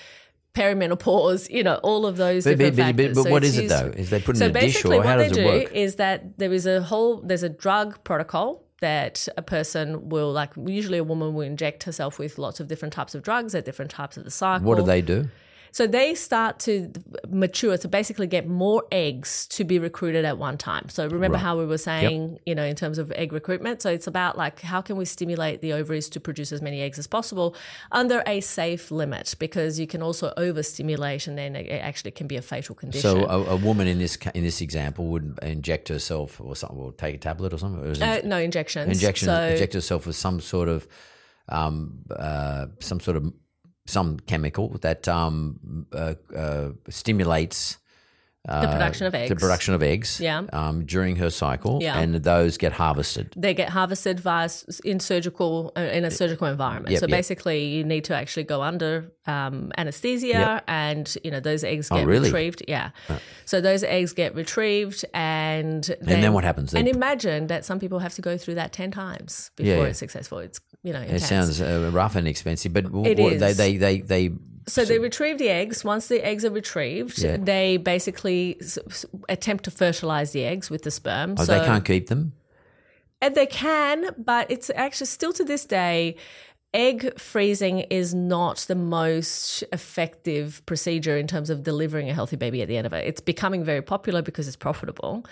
[0.55, 3.15] perimenopause, you know, all of those But, different but, but, factors.
[3.17, 3.93] but So what is it though?
[3.97, 5.72] Is they put in so a dish or how what does they it do work?
[5.72, 10.51] is that there is a whole there's a drug protocol that a person will like
[10.57, 13.91] usually a woman will inject herself with lots of different types of drugs at different
[13.91, 14.66] types of the cycle.
[14.66, 15.29] What do they do?
[15.73, 16.93] So they start to
[17.29, 20.89] mature to basically get more eggs to be recruited at one time.
[20.89, 21.43] So remember Right.
[21.43, 23.83] how we were saying, you know, in terms of egg recruitment.
[23.83, 26.99] So it's about like how can we stimulate the ovaries to produce as many eggs
[26.99, 27.55] as possible
[27.93, 32.37] under a safe limit because you can also overstimulate and then it actually can be
[32.37, 33.11] a fatal condition.
[33.11, 36.93] So a, a woman in this in this example would inject herself or something, or
[36.93, 37.85] take a tablet or something.
[37.85, 38.91] Or uh, no injections.
[38.91, 40.89] injection So inject herself with some sort of
[41.49, 43.33] um, uh, some sort of
[43.89, 47.78] some chemical that um, uh, uh, stimulates
[48.45, 49.28] the production of eggs.
[49.28, 50.43] the production of eggs Yeah.
[50.55, 51.99] um, during her cycle, Yeah.
[51.99, 53.34] and those get harvested.
[53.36, 54.49] they get harvested via
[54.84, 56.93] in surgical uh, in a surgical environment.
[56.93, 57.16] Yep, so yep.
[57.18, 60.64] basically, you need to actually go under um, anesthesia, Yep.
[60.66, 62.28] and you know those eggs Oh, get really?
[62.30, 62.62] retrieved.
[62.66, 62.91] Yeah,
[63.45, 66.70] so those eggs get retrieved, and then what happens?
[66.70, 69.91] They- And imagine that some people have to go through that ten times before yeah.
[69.91, 70.39] it's successful.
[70.39, 70.59] It's
[70.89, 74.22] you know It sounds uh, rough and expensive, but w- w- they, they they they
[74.74, 75.76] So they retrieve the eggs.
[75.93, 77.36] Once the eggs are retrieved, Yeah.
[77.53, 81.28] they basically s- s- attempt to fertilize the eggs with the sperm.
[81.39, 82.22] oh, so they can't keep them.
[83.24, 83.99] And they can,
[84.32, 86.14] but it's actually still to this day,
[86.74, 92.59] egg freezing is not the most effective procedure in terms of delivering a healthy baby
[92.62, 93.03] at the end of it.
[93.11, 95.24] It's becoming very popular because it's profitable,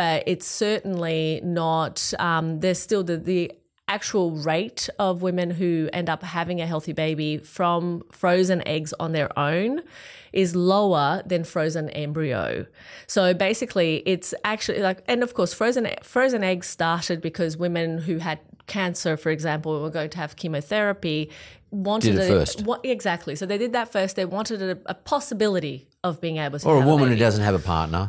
[0.00, 3.50] but it's certainly not, um, there's still the, the
[3.96, 9.12] actual rate of women who end up having a healthy baby from frozen eggs on
[9.12, 9.80] their own
[10.32, 12.44] is lower than frozen embryo.
[13.06, 18.16] So basically it's actually like and of course frozen frozen eggs started because women who
[18.28, 21.20] had cancer for example were going to have chemotherapy
[21.70, 22.62] wanted Did it first.
[22.68, 23.34] wa- exactly.
[23.40, 24.16] So they did that first.
[24.16, 27.20] They wanted a, a possibility of being able to Or a woman who baby.
[27.26, 28.04] doesn't have a partner.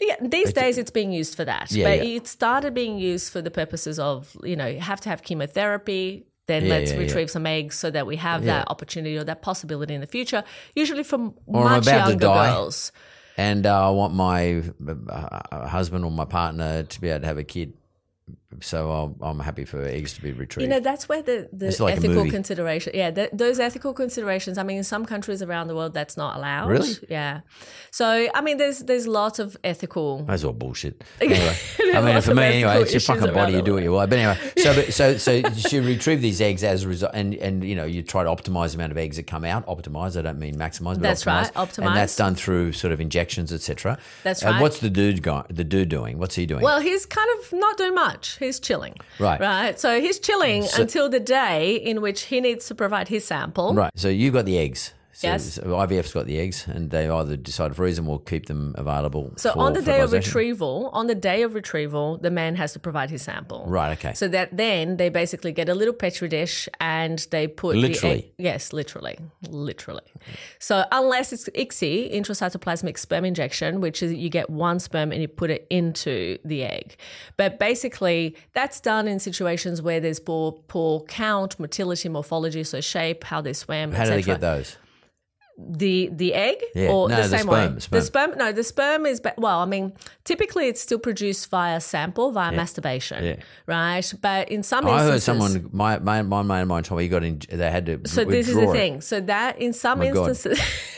[0.00, 1.72] Yeah, these days it's being used for that.
[1.72, 2.16] Yeah, but yeah.
[2.16, 6.24] it started being used for the purposes of, you know, you have to have chemotherapy,
[6.46, 9.94] then Yeah, let's retrieve some eggs so that we have that opportunity or that possibility
[9.94, 10.44] in the future,
[10.76, 12.52] usually from Or I'm much younger die.
[12.52, 12.92] girls.
[13.36, 14.62] and uh, I want my
[15.10, 17.72] uh, husband or my partner to be able to have a kid.
[18.60, 20.62] So I'll, I'm happy for eggs to be retrieved.
[20.62, 24.56] You know, that's where the, the like ethical consideration, yeah, th those ethical considerations.
[24.56, 26.68] I mean, in some countries around the world, that's not allowed.
[26.70, 26.94] Really?
[27.10, 27.40] Yeah.
[27.90, 30.24] So, I mean, there's there's lots of ethical.
[30.24, 31.04] That's all bullshit.
[31.28, 31.56] Anyway,
[31.94, 33.52] I mean, for me, anyway, it's your fucking body.
[33.52, 34.08] You do what you want.
[34.08, 35.32] But anyway, so but, so so
[35.70, 38.70] you retrieve these eggs as a result, and and you know you try to optimize
[38.70, 39.66] the amount of eggs that come out.
[39.66, 40.16] Optimize.
[40.18, 41.54] I don't mean maximize, but That's optimize.
[41.54, 41.86] right, optimize.
[41.86, 43.98] And that's done through sort of injections, etc.
[44.24, 44.62] That's And right.
[44.62, 45.44] what's the dude going?
[45.50, 46.18] The dude doing?
[46.18, 46.62] What's he doing?
[46.62, 48.37] Well, he's kind of not doing much.
[48.38, 48.94] He's chilling.
[49.18, 49.40] Right.
[49.40, 49.78] Right.
[49.78, 53.74] So he's chilling until the day in which he needs to provide his sample.
[53.74, 53.90] right.
[53.96, 54.94] So you've got the eggs.
[55.18, 55.54] So, Yes.
[55.54, 58.72] so IVF's got the eggs, and they either decide to freeze them or keep them
[58.78, 59.32] available.
[59.36, 62.72] So for on the day of retrieval, on the day of retrieval, the man has
[62.74, 63.64] to provide his sample.
[63.66, 63.98] Right.
[63.98, 64.14] Okay.
[64.14, 68.16] So that then they basically get a little petri dish and they put the Literally?
[68.16, 70.04] egg, yes, literally, literally.
[70.60, 75.26] So unless it's ICSI, intracytoplasmic sperm injection, which is you get one sperm and you
[75.26, 76.96] put it into the egg.
[77.36, 83.24] But basically, that's done in situations where there's poor poor count, motility, morphology, so shape,
[83.24, 83.90] how they swim.
[83.90, 84.76] How do they get those?
[85.60, 86.90] The the egg Yeah.
[86.90, 87.80] or No, the the same sperm, way?
[87.80, 87.98] sperm.
[88.00, 88.30] The sperm.
[88.38, 89.58] No, the sperm is well.
[89.58, 89.92] I mean,
[90.24, 93.36] typically it's still produced via sample via masturbation, Yeah.
[93.66, 94.14] right?
[94.22, 97.08] But in some I heard instances, someone, my my my of mine told me he
[97.08, 97.40] got in.
[97.50, 98.00] They had to.
[98.06, 98.72] So this is the it.
[98.72, 99.00] thing.
[99.00, 100.28] So that in some oh God.
[100.28, 100.60] instances,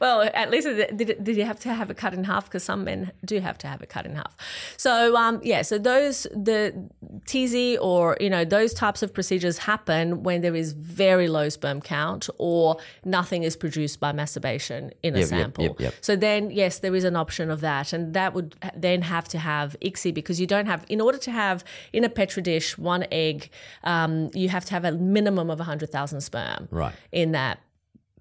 [0.00, 0.66] well, at least
[0.96, 2.44] did, did you have to have it cut in half?
[2.46, 4.36] Because some men do have to have it cut in half.
[4.76, 6.88] So um, yeah, so those the
[7.26, 11.80] TESE or you know those types of procedures happen when there is very low sperm
[11.80, 15.64] count or nothing is produced by masturbation in a Yep, yep, sample.
[15.64, 15.94] yep, yep.
[16.00, 19.38] So then yes, there is an option of that, and that would then have to
[19.38, 23.04] have ICSI because you don't have in order to have in a petri dish one
[23.12, 23.50] egg,
[23.84, 26.94] um, you have to have a minimum of hundred thousand sperm Right.
[27.12, 27.60] in that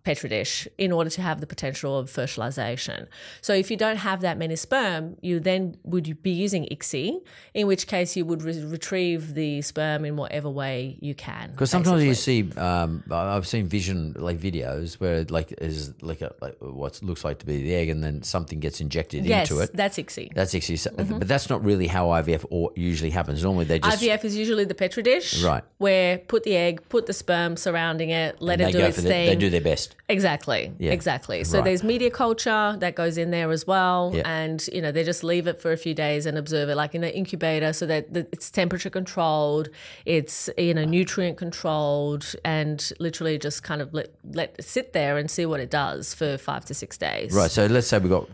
[0.03, 3.07] petri dish in order to have the potential of fertilization.
[3.41, 7.21] So if you don't have that many sperm, you then would be using ICSI,
[7.53, 11.51] in which case you would re- retrieve the sperm in whatever way you can.
[11.51, 16.33] Because sometimes you see, um, I've seen vision like videos where like is like a
[16.41, 19.61] like what looks like to be the egg, and then something gets injected yes, into
[19.61, 19.71] it.
[19.73, 20.33] that's ICSI.
[20.33, 21.19] That's actually, Mm-hmm.
[21.19, 23.43] but that's not really how IVF or usually happens.
[23.43, 25.63] Normally they just IVF is usually the petri dish, Right.
[25.77, 28.97] Where put the egg, put the sperm surrounding it, let they it do go its
[28.97, 29.27] the, thing.
[29.27, 29.90] they do their best.
[30.09, 30.71] Exactly.
[30.77, 30.91] Yeah.
[30.91, 31.43] Exactly.
[31.43, 31.65] So Right.
[31.65, 34.11] there's media culture that goes in there as well.
[34.13, 34.23] Yeah.
[34.29, 36.93] And, you know, they just leave it for a few days and observe it like
[36.93, 39.69] in an incubator so that it's temperature controlled,
[40.05, 45.17] it's, you know, nutrient controlled, and literally just kind of let, let it sit there
[45.17, 47.31] and see what it does for five to six days.
[47.33, 47.49] Right.
[47.51, 48.27] So let's say we got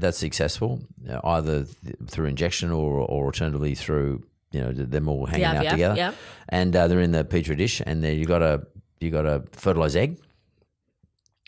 [0.00, 1.64] that's successful, uh, either
[2.08, 5.96] through injection or or alternatively through you know them all hanging Yeah, out yeah, together,
[5.96, 6.12] yeah.
[6.48, 8.66] and uh, they're in the petri dish, and then you got a
[9.00, 10.18] you got a fertilized egg.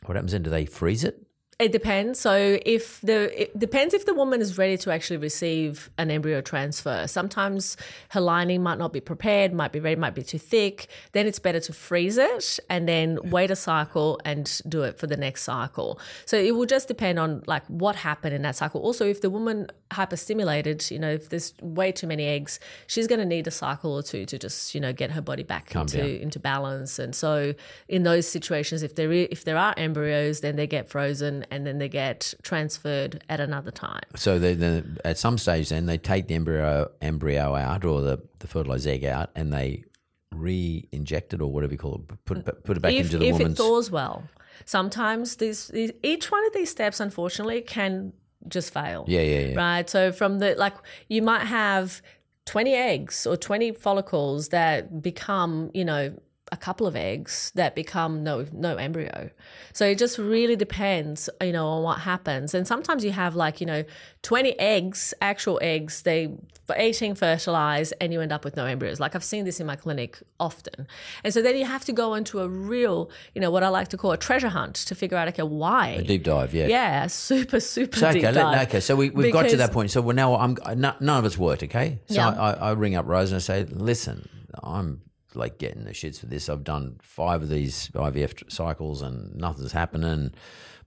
[0.06, 0.42] What happens then?
[0.42, 1.24] Do they freeze it?
[1.58, 2.18] It depends.
[2.18, 6.40] So if the it depends if the woman is ready to actually receive an embryo
[6.40, 7.06] transfer.
[7.06, 7.76] Sometimes
[8.10, 10.88] her lining might not be prepared, might be ready, might be too thick.
[11.12, 15.06] Then it's better to freeze it and then wait a cycle and do it for
[15.06, 16.00] the next cycle.
[16.26, 18.80] So it will just depend on like what happened in that cycle.
[18.80, 23.20] Also, if the woman hyperstimulated, you know, if there's way too many eggs, she's going
[23.20, 25.98] to need a cycle or two to just you know get her body back into
[25.98, 26.06] down.
[26.06, 26.98] into balance.
[26.98, 27.54] And so
[27.88, 31.78] in those situations, if there if there are embryos, then they get frozen and then
[31.78, 34.02] they get transferred at another time.
[34.16, 38.46] So they, at some stage, then they take the embryo embryo out or the, the
[38.46, 39.84] fertilized egg out, and they
[40.32, 43.26] re-inject it or whatever you call it, put it, put it back if into the
[43.26, 43.58] if it woman's.
[43.58, 44.24] thaws well,
[44.64, 48.12] sometimes these, these each one of these steps, unfortunately, can
[48.48, 49.04] just fail.
[49.08, 49.56] Yeah, yeah, yeah.
[49.56, 49.88] Right.
[49.88, 50.74] So from the like,
[51.08, 52.02] you might have
[52.46, 56.14] twenty eggs or twenty follicles that become, you know.
[56.52, 59.30] A couple of eggs that become no no embryo,
[59.72, 62.54] so it just really depends, you know, on what happens.
[62.54, 63.82] And sometimes you have like you know,
[64.22, 66.28] twenty eggs, actual eggs, they
[66.76, 69.00] eighteen fertilize, and you end up with no embryos.
[69.00, 70.86] Like I've seen this in my clinic often,
[71.24, 73.88] and so then you have to go into a real, you know, what I like
[73.88, 75.88] to call a treasure hunt to figure out okay why.
[75.88, 76.66] a deep dive, yeah.
[76.66, 78.68] Yeah, super, super So, okay, deep let- dive.
[78.68, 78.80] okay.
[78.80, 79.90] So we, we've got to that point.
[79.90, 81.62] So we're now I'm none none of it's worked.
[81.62, 82.00] Okay.
[82.06, 82.28] So Yeah.
[82.28, 84.28] I, I ring up Rosa and I say, listen,
[84.62, 85.00] I'm
[85.36, 86.48] like getting the shits for this.
[86.48, 90.32] I've done five of these IVF cycles and nothing's happening.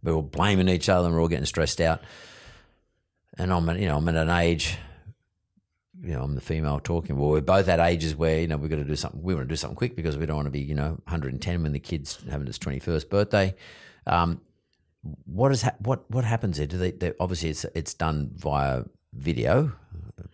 [0.03, 2.01] We're all blaming each other and we're all getting stressed out.
[3.37, 4.77] And I'm, you know, I'm at an age.
[6.01, 7.17] You know, I'm the female talking.
[7.17, 9.21] Well, we're both at ages where you know we've got to do something.
[9.21, 11.63] We want to do something quick because we don't want to be you know 110
[11.63, 13.55] when the kid's having his 21st birthday.
[14.05, 14.41] Um,
[15.25, 16.67] what is ha- what what happens there?
[16.67, 18.83] Do they obviously it's it's done via
[19.13, 19.71] video.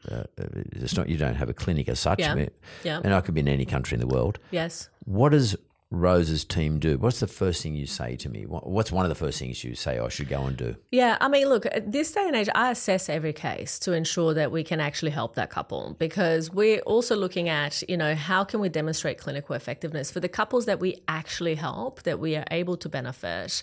[0.09, 2.19] Uh, it's not you don't have a clinic as such.
[2.19, 2.47] Yeah.
[2.83, 3.01] Yeah.
[3.03, 4.39] and I could be in any country in the world.
[4.51, 4.89] Yes.
[5.05, 5.55] What does
[5.93, 6.97] Rosa's team do?
[6.97, 8.45] What's the first thing you say to me?
[8.45, 10.75] What's one of the first things you say I should go and do?
[10.91, 14.33] Yeah, I mean, look, at this day and age, I assess every case to ensure
[14.33, 18.43] that we can actually help that couple because we're also looking at, you know, how
[18.43, 22.45] can we demonstrate clinical effectiveness for the couples that we actually help, that we are
[22.49, 23.61] able to benefit.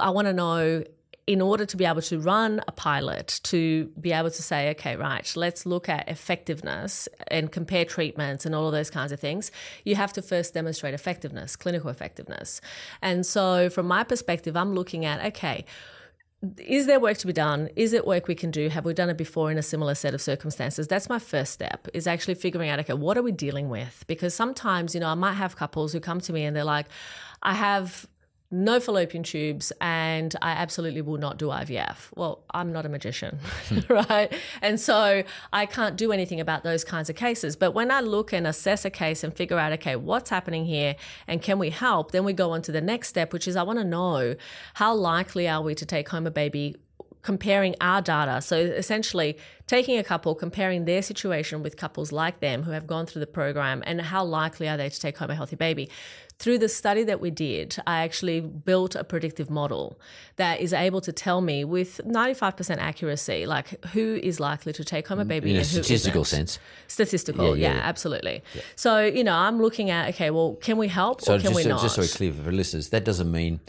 [0.00, 0.84] I want to know.
[1.30, 4.96] In order to be able to run a pilot, to be able to say, okay,
[4.96, 9.52] right, let's look at effectiveness and compare treatments and all of those kinds of things,
[9.84, 12.60] you have to first demonstrate effectiveness, clinical effectiveness.
[13.00, 15.64] And so, from my perspective, I'm looking at, okay,
[16.58, 17.68] is there work to be done?
[17.76, 18.68] Is it work we can do?
[18.68, 20.88] Have we done it before in a similar set of circumstances?
[20.88, 24.04] That's my first step is actually figuring out, okay, what are we dealing with?
[24.06, 26.86] Because sometimes, you know, I might have couples who come to me and they're like,
[27.42, 28.08] I have
[28.50, 32.08] no fallopian tubes and I absolutely will not do IVF.
[32.16, 33.38] Well, I'm not a magician,
[33.68, 33.92] hmm.
[33.92, 34.32] right?
[34.60, 35.22] And so
[35.52, 37.54] I can't do anything about those kinds of cases.
[37.54, 40.96] But when I look and assess a case and figure out, okay, what's happening here
[41.28, 42.10] and can we help?
[42.10, 44.34] Then we go on to the next step, which is I want to know
[44.74, 46.76] how likely are we to take home a baby
[47.22, 48.40] comparing our data.
[48.40, 49.36] So essentially,
[49.66, 53.26] taking a couple, comparing their situation with couples like them who have gone through the
[53.26, 55.90] program, and how likely are they to take home a healthy baby.
[56.40, 60.00] Through the study that we did, I actually built a predictive model
[60.36, 65.06] that is able to tell me with 95% accuracy, like who is likely to take
[65.08, 66.38] home a mm, baby In a statistical isn't.
[66.48, 66.58] sense.
[66.88, 67.88] Statistical, Yeah, yeah, yeah, yeah.
[67.92, 68.42] absolutely.
[68.74, 71.56] So, you know, I'm looking at, okay, well, can we help So or can just,
[71.56, 71.82] we so, not?
[71.82, 73.60] just so we're clear for listeners, that doesn't mean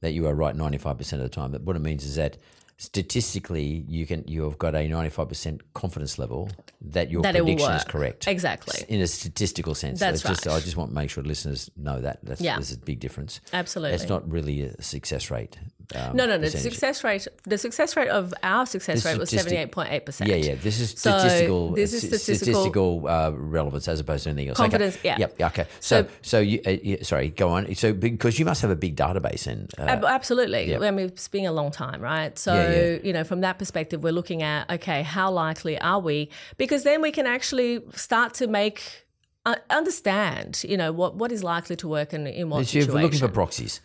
[0.00, 1.50] that you are right 95% of the time.
[1.52, 2.38] But what it means is that
[2.80, 6.50] statistically you can you have got a 95% confidence level
[6.80, 8.26] that your That prediction is correct.
[8.26, 8.84] Exactly.
[8.88, 10.00] In a statistical sense.
[10.00, 10.56] That's It's just right.
[10.56, 12.20] I just want to make sure listeners know that.
[12.22, 12.56] That's Yeah.
[12.56, 13.40] there's a big difference.
[13.52, 13.94] Absolutely.
[13.96, 15.58] It's not really a success rate.
[15.94, 16.38] Um, no, no, no.
[16.38, 20.06] The success rate, the success rate of our success rate was seventy eight point eight
[20.06, 20.30] percent.
[20.30, 20.54] Yeah, yeah.
[20.54, 21.70] This is statistical.
[21.70, 21.74] So statistical.
[21.74, 24.56] this is statistical- statistical uh, relevance as opposed to anything else.
[24.58, 25.08] Confidence, Okay.
[25.08, 25.16] yeah.
[25.18, 25.34] Yep.
[25.38, 25.66] yeah, Okay.
[25.80, 27.74] So, So- so, you, uh, yeah, sorry, go on.
[27.74, 30.70] So, because you must have a big database and uh, Ab- Absolutely.
[30.70, 30.78] yeah.
[30.80, 32.38] I mean, it's been a long time, right?
[32.38, 36.30] So, you know, from that perspective, we're looking at, okay, how likely are we?
[36.58, 39.06] Because then we can actually start to make,
[39.46, 42.86] uh, understand, you know, what, what is likely to work in, in what So you're
[42.86, 43.80] looking for proxies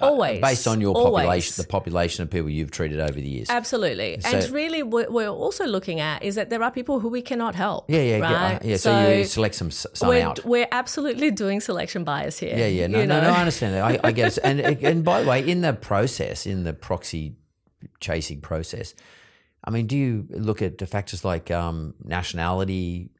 [0.00, 0.40] Always.
[0.40, 1.22] based on your Always.
[1.22, 3.50] population, the population of people you've treated over the years.
[3.50, 4.20] Absolutely.
[4.20, 7.22] So- and really, what we're also looking at is that there are people who we
[7.22, 7.84] cannot help.
[7.88, 8.54] Yeah, yeah, yeah, right?
[8.56, 8.76] uh, yeah.
[8.76, 10.44] So, you select some some we're, out.
[10.44, 12.56] we're absolutely doing selection bias here.
[12.56, 12.86] Yeah, yeah.
[12.86, 13.28] No, you no, know?
[13.28, 13.34] no.
[13.36, 13.84] I understand that.
[13.84, 14.38] I, I get it.
[14.48, 17.36] And and by the way, in the process, in the proxy
[18.00, 18.94] chasing process,
[19.64, 23.10] I mean, do you look at the factors like um, nationality,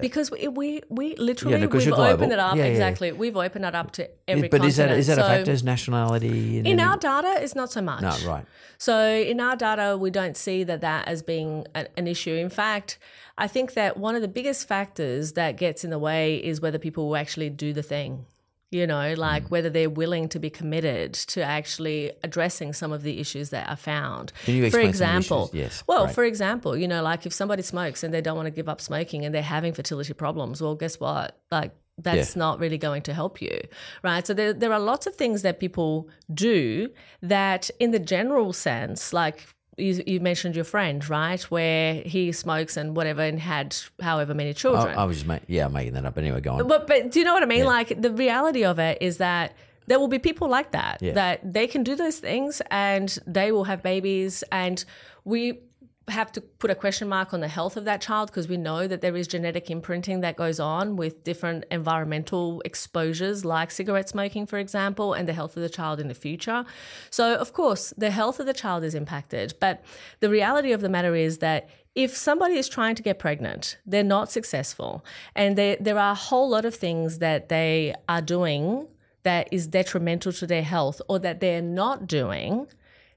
[0.00, 2.70] because we we, we literally no, 'cause we've opened it up Yeah, yeah.
[2.70, 3.12] exactly.
[3.12, 4.48] We've opened it up to every.
[4.48, 5.50] but is that is that a factor?
[5.50, 6.58] Is nationality?
[6.58, 8.02] In any- our data, it's not so much.
[8.02, 8.44] no, right.
[8.78, 12.34] So in our data, we don't see that that as being an, an issue.
[12.34, 12.98] In fact,
[13.36, 16.78] I think that one of the biggest factors that gets in the way is whether
[16.78, 18.26] people will actually do the thing.
[18.72, 19.50] You know, like mm.
[19.50, 23.76] whether they're willing to be committed to actually addressing some of the issues that are
[23.76, 24.32] found.
[24.44, 25.50] Can you for example.
[25.52, 26.14] Yes, well, great.
[26.14, 28.80] for example, you know, like if somebody smokes and they don't want to give up
[28.80, 31.38] smoking and they're having fertility problems, well, guess what?
[31.50, 32.40] Like that's Yeah.
[32.40, 33.60] not really going to help you,
[34.02, 34.26] right?
[34.26, 36.88] So there, there are lots of things that people do
[37.20, 39.46] that, in the general sense, like
[39.76, 44.52] you, you mentioned your friend, right, where he smokes and whatever and had however many
[44.54, 44.96] children.
[44.96, 46.18] I was just ma- yeah making that up.
[46.18, 46.68] Anyway, go on.
[46.68, 47.64] But but do you know what I mean?
[47.64, 49.54] Like the reality of it is that
[49.86, 51.12] there will be people like that Yeah.
[51.14, 54.84] that they can do those things and they will have babies and
[55.24, 55.60] we
[56.08, 58.88] have to put a question mark on the health of that child because we know
[58.88, 64.46] that there is genetic imprinting that goes on with different environmental exposures like cigarette smoking
[64.46, 66.64] for example and the health of the child in the future.
[67.10, 69.82] So of course the health of the child is impacted but
[70.20, 74.02] the reality of the matter is that if somebody is trying to get pregnant, they're
[74.02, 78.88] not successful, and there there are a whole lot of things that they are doing
[79.24, 82.66] that is detrimental to their health, or that they're not doing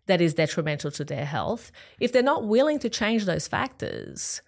[0.08, 1.72] that is detrimental to their health.
[2.00, 4.42] If they're not willing to change those factors,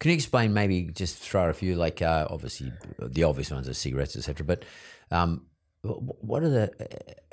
[0.00, 3.74] Can you explain maybe just throw a few like uh, obviously the obvious ones are
[3.74, 4.44] cigarettes etc.
[4.44, 4.64] But
[5.10, 5.46] um,
[5.82, 6.70] what are the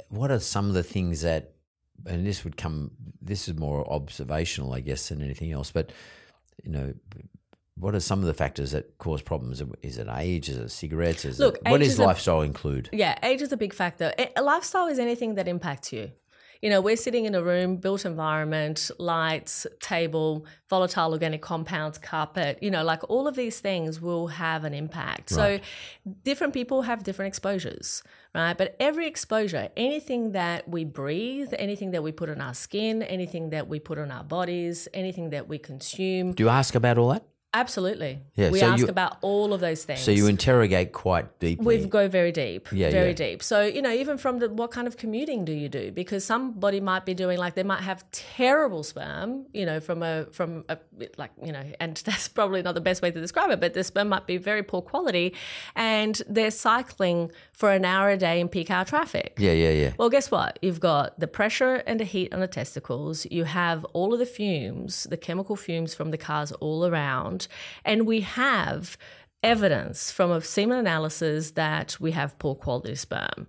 [0.10, 1.54] what are some of the things that
[2.06, 2.92] and this would come
[3.22, 5.72] this is more observational I guess than anything else.
[5.72, 5.92] But
[6.64, 6.94] you know.
[7.78, 9.62] What are some of the factors that cause problems?
[9.82, 10.48] Is it age?
[10.48, 11.26] Is it cigarettes?
[11.26, 12.88] Is Look, it, what does is a- lifestyle include?
[12.94, 14.14] Yeah, age is a big factor.
[14.38, 16.12] A lifestyle is anything that impacts you.
[16.66, 22.58] You know, we're sitting in a room, built environment, lights, table, volatile organic compounds, carpet,
[22.60, 25.30] you know, like all of these things will have an impact.
[25.30, 25.60] So
[26.24, 28.02] different people have different exposures,
[28.34, 28.58] right?
[28.58, 33.52] But every exposure, anything that we breathe, anything that we put on our skin, anything
[33.52, 37.10] that we put on our bodies, anything that we consume, Do you ask about all
[37.10, 37.26] that?
[37.62, 38.20] Absolutely.
[38.36, 40.02] Yeah, we so ask you- about all of those things.
[40.02, 41.66] So you interrogate quite deeply.
[41.66, 43.14] We go very deep, Yeah, very yeah.
[43.26, 43.44] deep.
[43.44, 45.92] So you know, even from the what kind of commuting do you do?
[45.92, 50.26] Because somebody might be doing like they might have terrible sperm, you know, from a
[50.32, 50.78] from a
[51.18, 53.84] like you know, and that's probably not the best way to describe it, but the
[53.84, 55.34] sperm might be very poor quality,
[55.76, 59.36] and they're cycling for an hour a day in peak hour traffic.
[59.40, 59.94] yeah, yeah, yeah.
[59.98, 60.60] Well, guess what?
[60.62, 63.26] You've got the pressure and the heat on the testicles.
[63.32, 67.45] You have all of the fumes, the chemical fumes from the cars all around.
[67.84, 68.98] And we have
[69.44, 73.48] evidence from a semen analysis that we have poor quality sperm.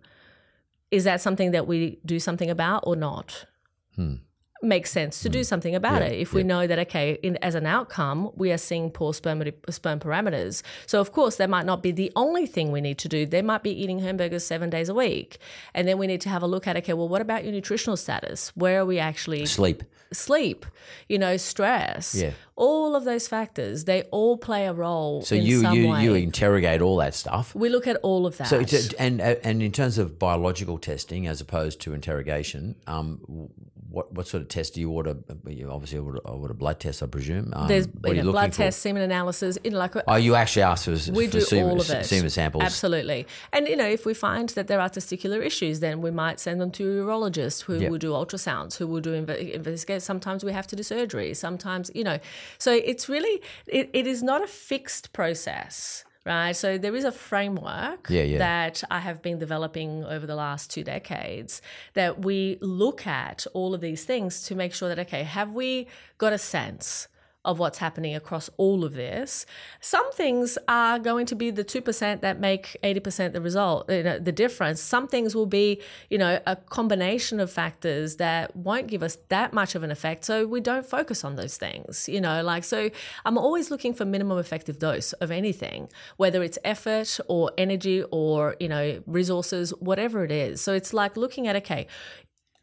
[0.90, 3.46] Is that something that we do something about or not?
[3.94, 4.16] Hmm.
[4.62, 6.00] Makes sense to do something about.
[6.00, 9.12] Yeah, it if we know that okay, in, as an outcome, we are seeing poor
[9.12, 10.62] sperm sperm parameters.
[10.86, 13.26] So of course, that might not be the only thing we need to do.
[13.26, 15.38] They might be eating hamburgers seven days a week,
[15.74, 17.98] and then we need to have a look at okay, well, what about your nutritional
[17.98, 18.50] status?
[18.56, 19.82] Where are we actually Sleep.
[20.12, 20.64] sleep?
[21.06, 22.14] You know, stress.
[22.14, 22.30] Yeah.
[22.56, 25.20] All of those factors, they all play a role.
[25.20, 26.02] So in you you way.
[26.02, 27.54] you interrogate all that stuff.
[27.54, 28.48] we look at all of that.
[28.48, 32.76] So, it's a- and uh, and in terms of biological testing, as opposed to interrogation,
[32.86, 33.50] um,
[33.90, 35.16] what what sort of test do you order?
[35.46, 37.52] You obviously order, order blood tests, I presume.
[37.54, 39.58] Um, There's you know, blood tests, semen analysis.
[39.64, 42.04] You know, like Oh, you actually ask for, we for do semen, all of it.
[42.06, 42.64] semen samples.
[42.64, 43.26] Absolutely.
[43.52, 46.60] And, you know, if we find that there are testicular issues, then we might send
[46.60, 47.90] them to a urologist who Yep.
[47.90, 50.02] will do ultrasounds, who will do inve- investigate.
[50.02, 51.34] Sometimes we have to do surgery.
[51.34, 52.18] Sometimes, you know,
[52.58, 56.04] so it's really, it, it is not a fixed process.
[56.26, 56.56] Right.
[56.56, 58.38] So there is a framework Yeah, yeah.
[58.38, 61.62] that I have been developing over the last two decades
[61.94, 65.86] that we look at all of these things to make sure that, okay, have we
[66.18, 67.06] got a sense
[67.46, 69.46] of what's happening across all of this.
[69.80, 74.18] Some things are going to be the 2% that make 80% the result, you know,
[74.18, 74.82] the difference.
[74.82, 75.80] Some things will be,
[76.10, 80.24] you know, a combination of factors that won't give us that much of an effect.
[80.24, 82.90] So we don't focus on those things, you know, like, so
[83.24, 88.56] I'm always looking for minimum effective dose of anything, whether it's effort or energy or,
[88.58, 90.60] you know, resources, whatever it is.
[90.60, 91.86] So it's like looking at, okay,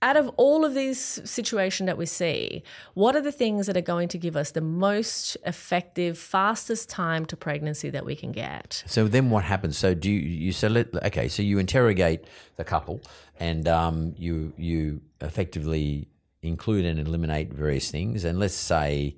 [0.04, 2.62] out of all of these situations that we see,
[2.94, 7.26] what are the things that are going to give us the most effective, fastest time
[7.26, 8.84] to pregnancy that we can get?
[8.86, 9.78] So then what happens?
[9.78, 12.26] So do you, you so let, okay, so you interrogate
[12.58, 13.02] the couple
[13.40, 16.10] and um, you you effectively
[16.42, 19.16] include and eliminate various things and let's say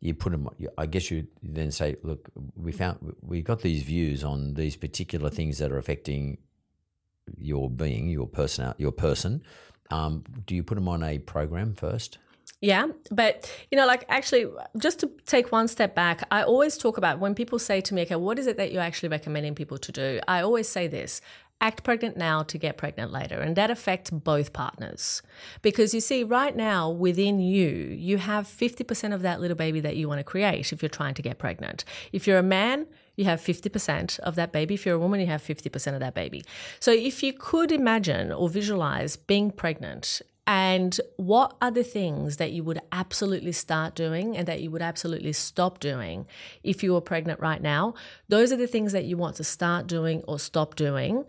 [0.00, 4.24] you put them I guess you then say look we found we got these views
[4.24, 6.38] on these particular things that are affecting
[7.38, 9.42] your being your person your person
[9.92, 12.18] um, do you put them on a program first
[12.60, 13.34] Yeah, but
[13.70, 14.44] you know, like actually,
[14.78, 18.02] just to take one step back, I always talk about when people say to me,
[18.02, 21.20] "Okay, what is it that you're actually recommending people to do?" I always say this:
[21.60, 25.22] act pregnant now to get pregnant later, and that affects both partners
[25.62, 27.70] because you see, right now within you,
[28.08, 30.98] you have fifty percent of that little baby that you want to create if you're
[31.00, 31.84] trying to get pregnant.
[32.12, 32.86] If you're a man,
[33.16, 34.74] you have 50% of that baby.
[34.74, 36.44] If you're a woman, you have 50% of that baby.
[36.80, 42.50] So if you could imagine or visualize being pregnant and what are the things that
[42.50, 46.26] you would absolutely start doing and that you would absolutely stop doing
[46.64, 47.94] if you were pregnant right now?
[48.28, 51.24] Those are the things that you want to start doing or stop doing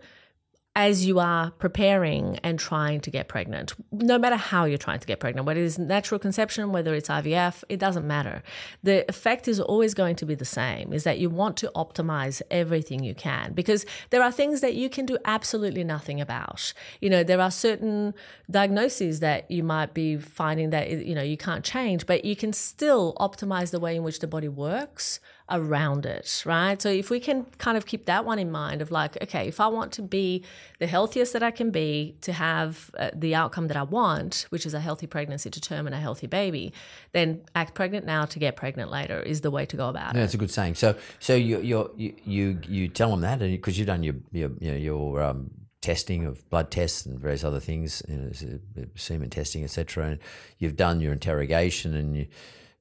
[0.76, 5.06] as you are preparing and trying to get pregnant, no matter how you're trying to
[5.06, 8.42] get pregnant, whether it's natural conception, whether it's IVF, it doesn't matter.
[8.82, 12.42] The effect is always going to be the same is that you want to optimize
[12.50, 16.72] everything you can because there are things that you can do absolutely nothing about.
[17.00, 18.12] You know, there are certain
[18.50, 22.52] diagnoses that you might be finding that, you know, you can't change, but you can
[22.52, 25.20] still optimize the way in which the body works
[25.50, 26.80] around it, right?
[26.80, 29.60] So if we can kind of keep that one in mind of like, okay, if
[29.60, 30.42] I want to be
[30.78, 34.64] the healthiest that I can be to have uh, the outcome that I want, which
[34.64, 36.72] is a healthy pregnancy to term and a healthy baby,
[37.12, 40.20] then act pregnant now to get pregnant later is the way to go about Yeah,
[40.20, 40.22] it.
[40.22, 40.76] that's a good saying.
[40.76, 41.90] So, so you you
[42.24, 45.50] you you, tell them that, and because you've done your your you know, your um,
[45.82, 50.06] testing of blood tests and various other things, you know, semen testing, etc.
[50.06, 50.18] And
[50.58, 52.26] you've done your interrogation, and you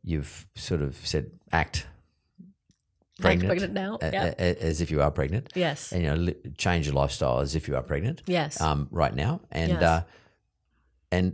[0.02, 1.88] you've sort of said act
[3.22, 4.34] pregnant, pregnant now, a- yeah.
[4.40, 5.52] a- as if you are pregnant.
[5.56, 5.92] Yes.
[5.92, 8.22] and you know li- change your lifestyle as if you are pregnant.
[8.28, 8.60] Yes.
[8.62, 9.82] um, right now, and Yes.
[9.84, 10.04] uh,
[11.12, 11.34] and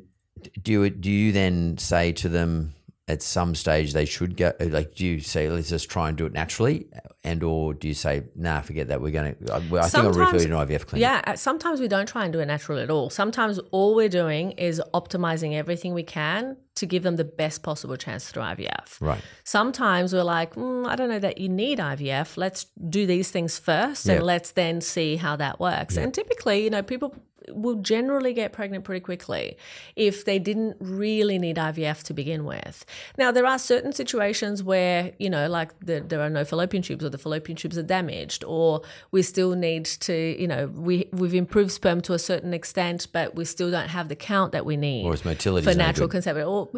[0.62, 2.74] do you do you then say to them
[3.10, 6.26] at some stage they should go like do you say let's just try and do
[6.28, 6.88] it naturally
[7.24, 10.12] and or do you say nah forget that we're going to I, I think I'll
[10.14, 12.46] refer you to an IVF clinic Yeah, uh, sometimes we don't try and do it
[12.46, 13.10] natural at all.
[13.10, 17.98] Sometimes all we're doing is optimizing everything we can to give them the best possible
[17.98, 19.02] chance through IVF.
[19.02, 22.38] right Sometimes we're like, mm, I don't know that you need IVF.
[22.38, 24.14] Let's do these things first Yeah.
[24.16, 25.98] and let's then see how that works.
[25.98, 27.16] And typically, you know, people
[27.54, 29.58] will generally get pregnant pretty quickly
[29.96, 32.86] if they didn't really need IVF to begin with.
[33.18, 37.04] Now, there are certain situations where, you know, like the, there are no fallopian tubes
[37.04, 38.82] or the fallopian tubes are damaged or
[39.12, 43.36] we still need to, you know, we, we've improved sperm to a certain extent, but
[43.36, 46.44] we still don't have the count that we need Or its motility for natural conception.
[46.44, 46.70] Or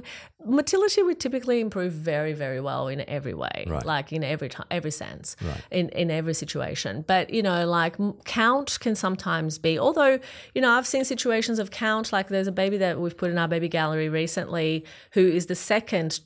[0.45, 3.85] motility would typically improve very, very well in every way, Right.
[3.85, 5.35] like in every time, every sense,
[5.69, 7.03] in in every situation.
[7.07, 7.95] But you know, like
[8.25, 9.77] count can sometimes be.
[9.77, 10.19] Although
[10.55, 12.11] you know, I've seen situations of count.
[12.11, 15.55] Like there's a baby that we've put in our baby gallery recently, who is the
[15.55, 16.19] second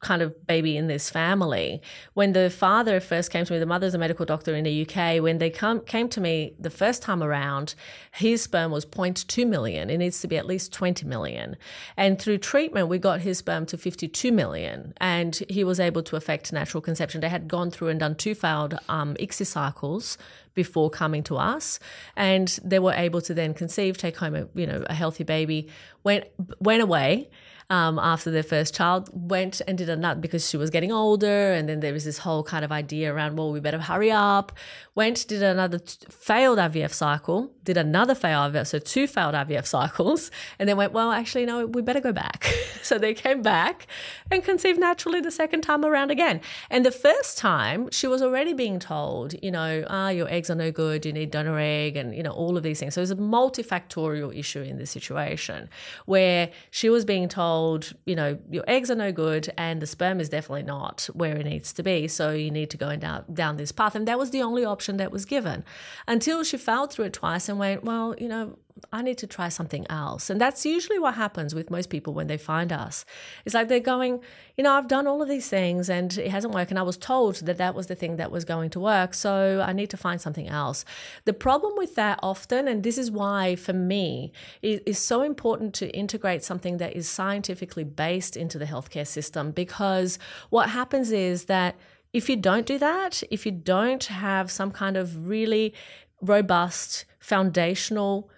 [0.00, 1.80] kind of baby in this family.
[2.14, 5.22] When the father first came to me, the mother's a medical doctor in the UK.
[5.22, 7.74] When they come, came to me the first time around,
[8.12, 9.90] his sperm was 0.2 million.
[9.90, 11.56] It needs to be at least 20 million.
[11.96, 14.92] And through treatment, we got his sperm to 52 million.
[14.98, 17.20] And he was able to affect natural conception.
[17.20, 20.18] They had gone through and done two failed um, ICSI cycles
[20.54, 21.78] before coming to us,
[22.16, 25.68] and they were able to then conceive, take home a you know a healthy baby.
[26.04, 26.24] Went
[26.60, 27.30] went away
[27.72, 31.70] um, after their first child, went and did another because she was getting older, and
[31.70, 34.52] then there was this whole kind of idea around, well, we better hurry up.
[34.94, 39.64] Went, did another t- failed IVF cycle, did another failed IVF, so two failed IVF
[39.64, 42.44] cycles, and then went, well, actually, no, we better go back.
[42.82, 43.86] so they came back
[44.30, 46.42] and conceived naturally the second time around again.
[46.68, 50.54] And the first time, she was already being told, you know, ah, your eggs are
[50.54, 52.92] no good, you need donor egg, and, you know, all of these things.
[52.92, 55.70] So there's a multifactorial issue in this situation
[56.04, 57.61] where she was being told,
[58.06, 61.44] you know, your eggs are no good and the sperm is definitely not where it
[61.44, 62.08] needs to be.
[62.08, 63.94] So you need to go down, down this path.
[63.94, 65.64] And that was the only option that was given
[66.06, 68.58] until she failed through it twice and went, well, you know,
[68.92, 70.30] I need to try something else.
[70.30, 73.04] And that's usually what happens with most people when they find us.
[73.44, 74.20] It's like they're going,
[74.56, 76.70] you know, I've done all of these things and it hasn't worked.
[76.70, 79.14] And I was told that that was the thing that was going to work.
[79.14, 80.84] So I need to find something else.
[81.24, 85.74] The problem with that often, and this is why for me, it is so important
[85.74, 90.18] to integrate something that is scientifically based into the healthcare system because
[90.50, 91.76] what happens is that
[92.12, 95.72] if you don't do that, if you don't have some kind of really
[96.20, 98.30] robust foundational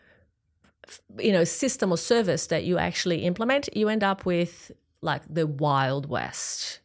[1.18, 5.46] you know system or service that you actually implement you end up with like the
[5.46, 6.80] wild west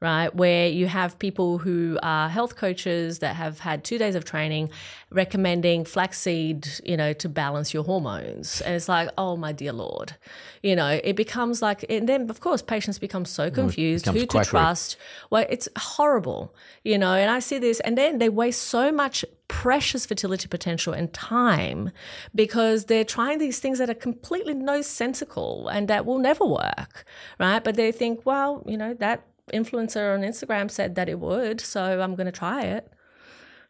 [0.00, 0.34] right?
[0.34, 4.70] Where you have people who are health coaches that have had two days of training
[5.10, 8.60] recommending flaxseed, you know, to balance your hormones.
[8.60, 10.16] And it's like, oh, my dear Lord.
[10.62, 14.44] You know, it becomes like, and then of course, patients become so confused who to
[14.44, 14.96] trust.
[15.30, 19.24] Well, it's horrible, you know, and I see this, and then they waste so much
[19.48, 21.90] precious fertility potential and time
[22.34, 27.04] because they're trying these things that are completely nonsensical and that will never work,
[27.38, 27.62] right?
[27.62, 29.22] But they think, well, you know, that
[29.52, 32.90] influencer on Instagram said that it would, so I'm going to try it.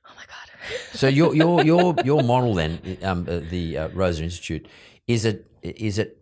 [0.07, 0.79] Oh my god!
[0.93, 4.68] so your your your your model then, um, uh, the uh, Rosa Institute,
[5.07, 6.18] is it is it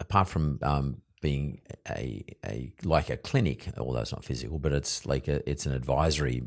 [0.00, 5.06] apart from um, being a a like a clinic, although it's not physical, but it's
[5.06, 6.42] like a, it's an advisory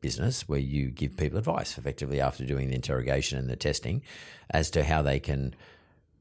[0.00, 4.02] business where you give people advice effectively after doing the interrogation and the testing
[4.50, 5.54] as to how they can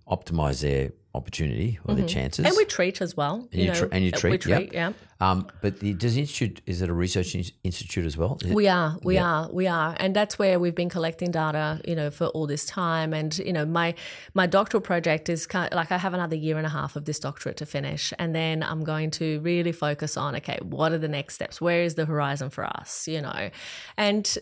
[0.07, 2.01] optimize their opportunity or mm-hmm.
[2.01, 2.45] their chances.
[2.45, 3.47] And we treat as well.
[3.51, 4.93] And you, know, and you treat, we treat, yep.
[4.93, 4.93] yeah.
[5.19, 8.39] Um, but the, does the institute is it a research institute as well?
[8.47, 9.23] we are, we yep.
[9.23, 12.65] are, we are, and that's where we've been collecting data, you know, for all this
[12.65, 13.13] time.
[13.13, 13.93] And you know, my
[14.33, 17.05] my doctoral project is kind of, like I have another year and a half of
[17.05, 20.97] this doctorate to finish, and then I'm going to really focus on okay, what are
[20.97, 21.61] the next steps?
[21.61, 23.07] Where is the horizon for us?
[23.07, 23.51] You know,
[23.97, 24.37] and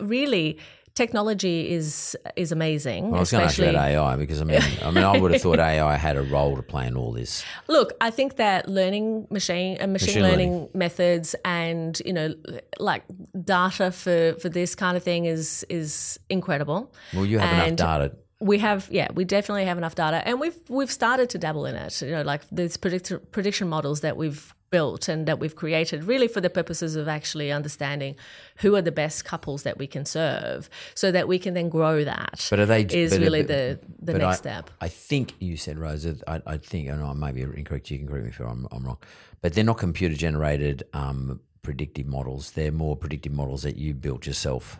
[0.00, 0.58] really
[0.96, 3.10] technology is is amazing.
[3.10, 5.16] Well, I was going to ask you about AI because I mean, I mean, I
[5.16, 7.44] would have thought AI had a role to play in all this.
[7.68, 12.12] Look, I think that learning machine and uh, machine, machine learning, learning, methods and you
[12.12, 12.34] know,
[12.80, 13.04] like
[13.44, 16.92] data for for this kind of thing is is incredible.
[17.14, 20.38] Well, you have and enough data we have yeah we definitely have enough data and
[20.38, 24.18] we've we've started to dabble in it you know like these predict- prediction models that
[24.18, 28.16] we've built and that we've created really for the purposes of actually understanding
[28.58, 32.04] who are the best couples that we can serve so that we can then grow
[32.04, 34.70] that but are they is but, really the the next I, step.
[34.80, 38.08] I think you said rosa i, I think and i may be incorrect you can
[38.08, 38.98] correct me if I'm, I'm wrong
[39.40, 42.52] but they're not computer generated um, predictive models.
[42.52, 44.78] They're more predictive models that you built yourself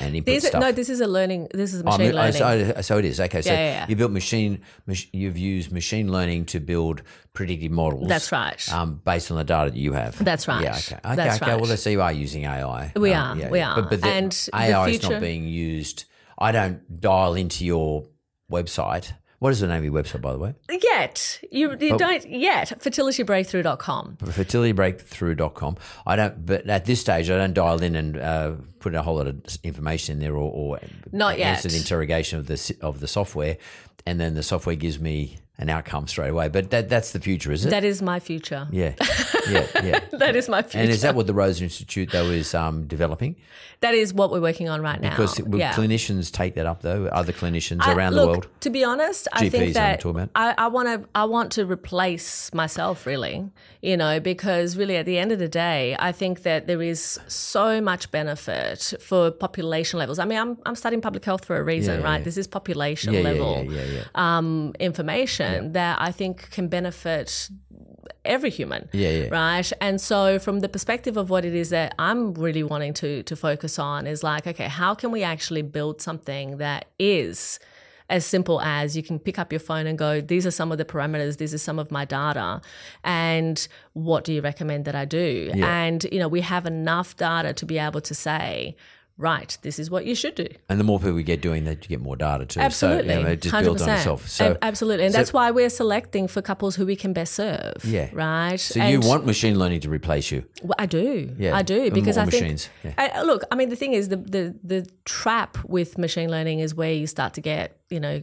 [0.00, 0.60] and input These stuff.
[0.60, 1.48] no, this is a learning.
[1.52, 2.32] This is machine oh, learning.
[2.32, 3.42] So, so, it is okay.
[3.42, 3.86] So yeah, yeah, yeah.
[3.88, 4.62] you built machine.
[5.12, 8.08] You've used machine learning to build predictive models.
[8.08, 8.72] That's right.
[8.72, 10.22] Um, based on the data that you have.
[10.22, 10.62] That's right.
[10.62, 10.76] Yeah.
[10.76, 10.96] Okay.
[10.96, 11.16] Okay.
[11.16, 11.52] That's okay.
[11.52, 11.60] Right.
[11.60, 12.92] Well, so you are using AI.
[12.96, 13.40] We um, are.
[13.40, 13.74] Yeah, we are.
[13.76, 16.04] But, but the, and AI the is not being used.
[16.38, 18.06] I don't dial into your
[18.50, 20.54] website what is the name of your website, by the way?
[20.82, 21.40] Yet.
[21.50, 22.68] You, you don't yet.
[22.80, 24.16] Fertilitybreakthrough.com.
[24.22, 25.76] Fertilitybreakthrough.com.
[26.06, 29.16] I don't, but at this stage, I don't dial in and uh, put a whole
[29.16, 30.80] lot of information in there or, or
[31.12, 31.62] Not yet.
[31.62, 33.58] the interrogation of the, of the software.
[34.06, 36.48] And then the software gives me an outcome straight away.
[36.48, 37.70] But that that's the future, is it?
[37.70, 38.68] That is my future.
[38.70, 38.94] Yeah,
[39.48, 40.00] yeah, yeah.
[40.12, 40.78] that is my future.
[40.78, 43.36] And is that what the Rosa Institute though is um, developing?
[43.80, 45.10] That is what we're working on right now.
[45.10, 45.72] Because yeah.
[45.72, 47.06] clinicians take that up though?
[47.06, 48.48] Other clinicians I, around look, the world?
[48.60, 53.04] To be honest, GPs, I think that I want to I want to replace myself
[53.04, 53.50] really,
[53.82, 57.18] you know, because really at the end of the day, I think that there is
[57.26, 60.20] so much benefit for population levels.
[60.20, 62.18] I mean, I'm I'm studying public health for a reason, yeah, right?
[62.18, 62.24] Yeah.
[62.24, 63.66] This is population yeah, level
[64.14, 67.50] um, information that I think can benefit
[68.24, 68.88] every human.
[68.92, 69.28] Yeah, yeah.
[69.28, 69.72] Right.
[69.80, 73.36] And so from the perspective of what it is that I'm really wanting to to
[73.36, 77.58] focus on is like, okay, how can we actually build something that is
[78.10, 80.78] as simple as you can pick up your phone and go, these are some of
[80.78, 82.60] the parameters, these are some of my data,
[83.04, 85.50] and what do you recommend that I do?
[85.54, 85.66] Yeah.
[85.66, 88.76] And, you know, we have enough data to be able to say,
[89.18, 90.46] right, this is what you should do.
[90.68, 92.60] And the more people we get doing that, you get more data too.
[92.60, 93.12] Absolutely.
[93.12, 93.62] So, yeah, it just 100%.
[93.64, 94.28] builds on itself.
[94.28, 95.04] So, absolutely.
[95.04, 97.84] And so, that's why we're selecting for couples who we can best serve.
[97.84, 98.08] Yeah.
[98.12, 98.58] Right.
[98.58, 100.44] So and you want machine learning to replace you?
[100.62, 101.34] Well, I do.
[101.36, 101.56] Yeah.
[101.56, 102.68] I do because I think.
[102.84, 102.92] Yeah.
[102.96, 106.74] I, look, I mean, the thing is, the, the the trap with machine learning is
[106.74, 108.22] where you start to get, you know,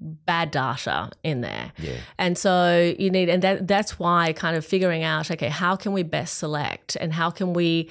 [0.00, 1.72] bad data in there.
[1.78, 1.96] Yeah.
[2.18, 5.92] And so you need and that that's why kind of figuring out okay, how can
[5.92, 7.90] we best select and how can we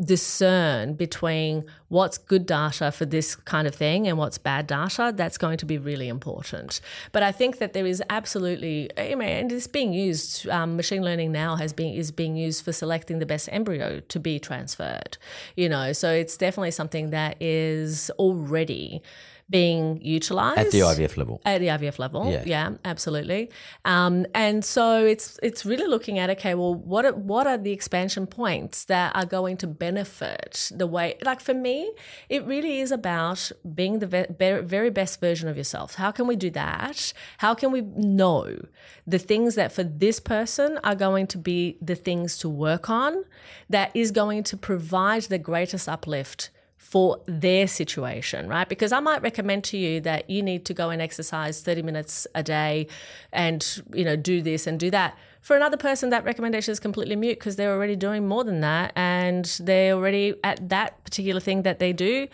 [0.00, 5.36] discern between what's good data for this kind of thing and what's bad data, that's
[5.38, 6.80] going to be really important.
[7.12, 10.48] But I think that there is absolutely, I mean, and it's being used.
[10.48, 14.20] Um, machine learning now has been is being used for selecting the best embryo to
[14.20, 15.18] be transferred.
[15.56, 19.02] You know, so it's definitely something that is already
[19.50, 21.40] being utilized at the IVF level.
[21.44, 23.50] At the IVF level, yeah, yeah absolutely.
[23.84, 27.72] Um, and so it's it's really looking at okay, well, what are, what are the
[27.72, 31.16] expansion points that are going to benefit the way?
[31.22, 31.92] Like for me,
[32.28, 35.94] it really is about being the ve- very best version of yourself.
[35.94, 37.12] How can we do that?
[37.38, 38.66] How can we know
[39.06, 43.24] the things that for this person are going to be the things to work on
[43.70, 48.68] that is going to provide the greatest uplift for their situation, right?
[48.68, 52.26] Because I might recommend to you that you need to go and exercise 30 minutes
[52.34, 52.86] a day
[53.32, 55.18] and, you know, do this and do that.
[55.40, 58.92] For another person, that recommendation is completely mute because they're already doing more than that
[58.96, 62.28] and they're already at that particular thing that they do.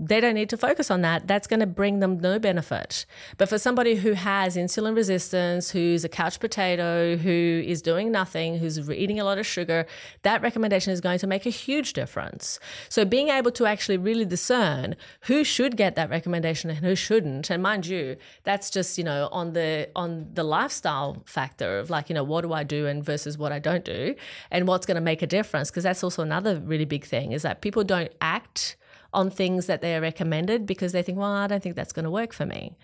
[0.00, 1.26] They don't need to focus on that.
[1.26, 3.04] That's going to bring them no benefit.
[3.36, 8.58] But for somebody who has insulin resistance, who's a couch potato, who is doing nothing,
[8.58, 9.86] who's eating a lot of sugar,
[10.22, 12.60] that recommendation is going to make a huge difference.
[12.88, 17.50] So being able to actually really discern who should get that recommendation and who shouldn't,
[17.50, 22.08] and mind you, that's just, you know, on the on the lifestyle factor of like,
[22.08, 24.14] you know, what do I do and versus what I don't do
[24.52, 27.42] and what's going to make a difference because that's also another really big thing is
[27.42, 28.76] that people don't act
[29.12, 32.04] on things that they are recommended because they think, well, I don't think that's going
[32.04, 32.76] to work for me.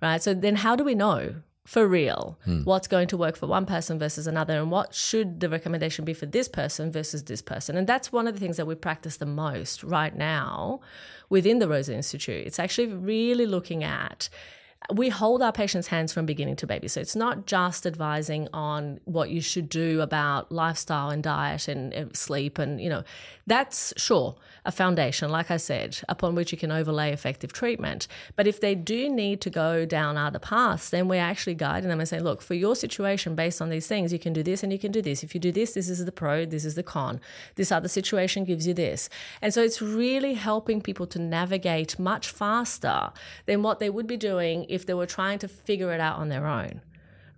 [0.00, 0.22] Right?
[0.22, 2.62] So then how do we know for real Hmm.
[2.64, 6.12] what's going to work for one person versus another and what should the recommendation be
[6.12, 9.18] for this person versus this person and that's one of the things that we practice
[9.18, 10.80] the most right now
[11.30, 14.28] within the rosa institute it's actually really looking at
[14.90, 16.88] we hold our patients' hands from beginning to baby.
[16.88, 22.16] So it's not just advising on what you should do about lifestyle and diet and
[22.16, 22.58] sleep.
[22.58, 23.04] And, you know,
[23.46, 28.06] that's sure a foundation, like I said, upon which you can overlay effective treatment.
[28.36, 31.98] But if they do need to go down other paths, then we're actually guiding them
[31.98, 34.72] and saying, look, for your situation, based on these things, you can do this and
[34.72, 35.24] you can do this.
[35.24, 37.20] If you do this, this is the pro, this is the con.
[37.56, 39.08] This other situation gives you this.
[39.40, 43.10] And so it's really helping people to navigate much faster
[43.46, 46.28] than what they would be doing if they were trying to figure it out on
[46.28, 46.80] their own.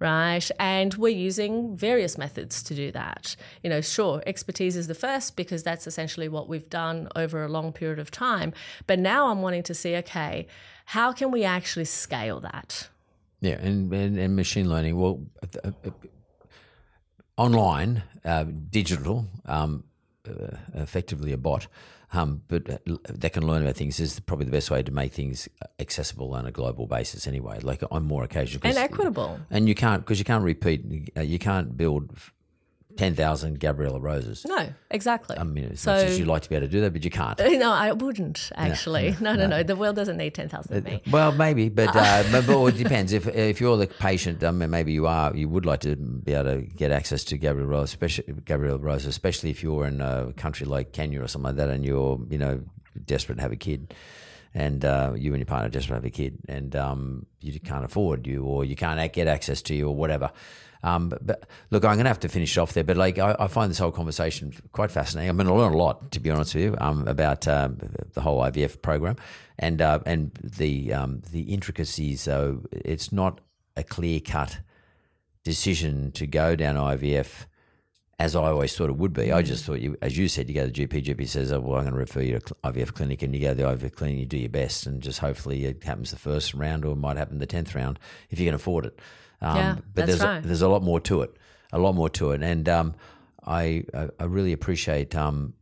[0.00, 0.50] Right.
[0.58, 3.36] And we're using various methods to do that.
[3.62, 7.48] You know, sure, expertise is the first because that's essentially what we've done over a
[7.48, 8.52] long period of time.
[8.86, 10.46] But now I'm wanting to see, okay,
[10.86, 12.88] how can we actually scale that?
[13.40, 14.96] Yeah, and, and, and machine learning.
[14.98, 15.90] Well, uh, uh,
[17.36, 19.84] online, uh, digital, um,
[20.28, 21.66] uh, effectively a bot,
[22.12, 22.78] um, but uh,
[23.08, 25.48] that can learn about things is probably the best way to make things
[25.80, 27.26] accessible on a global basis.
[27.26, 29.40] Anyway, like on more occasions, And equitable.
[29.50, 30.84] and you can't because you can't repeat.
[31.16, 32.10] uh, You can't build
[32.96, 34.44] ten thousand Gabriela Rosas.
[34.44, 35.36] No, exactly.
[35.38, 37.04] I mean, as so, much as you'd like to be able to do that, but
[37.04, 37.38] you can't.
[37.58, 39.16] no, I wouldn't actually.
[39.24, 39.62] No, no, no.
[39.62, 41.00] The world doesn't need 10,000 of me.
[41.10, 43.12] Well, maybe, but uh, but, it depends.
[43.12, 46.54] If if you're the patient, um, maybe you are, you would like to be able
[46.54, 50.66] to get access to Gabriela Rosa, especially Gabriela Rosa, especially if you're in a country
[50.66, 52.62] like Kenya or something like that, and you're you know
[53.06, 53.94] desperate to have a kid,
[54.52, 57.58] and uh, you and your partner are desperate to have a kid, and um, you
[57.60, 60.30] can't afford you, or you can't get access to you, or whatever.
[60.84, 62.84] Um, but, but look, I'm going to have to finish off there.
[62.84, 65.30] But like, I, I find this whole conversation quite fascinating.
[65.30, 67.78] I'm going to learn a lot, to be honest with you, um, about um,
[68.12, 69.16] the whole IVF program
[69.58, 72.20] and uh, and the um, the intricacies.
[72.20, 73.40] So it's not
[73.76, 74.60] a clear cut
[75.42, 77.46] decision to go down IVF.
[78.16, 80.54] As I always thought it would be, I just thought you, as you said, you
[80.54, 81.04] go to the GP.
[81.04, 83.48] GP says, "Oh, well, I'm going to refer you to IVF clinic," and you go
[83.48, 84.18] to the IVF clinic.
[84.18, 87.16] You do your best, and just hopefully it happens the first round, or it might
[87.16, 87.98] happen the tenth round
[88.30, 89.00] if you can afford it.
[89.40, 90.44] Um, Yeah, but that's there's right.
[90.44, 91.36] a, there's a lot more to it,
[91.72, 92.94] a lot more to it, and um,
[93.44, 95.54] I, I I really appreciate um,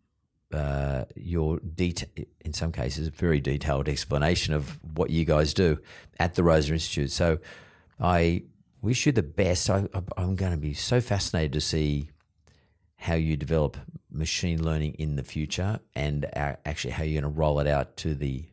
[0.52, 5.78] uh, your det- in some cases a very detailed explanation of what you guys do
[6.18, 7.10] at the Rosa Institute.
[7.10, 7.38] So
[7.98, 8.44] I
[8.82, 9.70] wish you the best.
[9.70, 12.10] I, I'm going to be so fascinated to see
[12.96, 13.76] how you develop
[14.10, 18.14] machine learning in the future and actually how you're going to roll it out to
[18.14, 18.44] the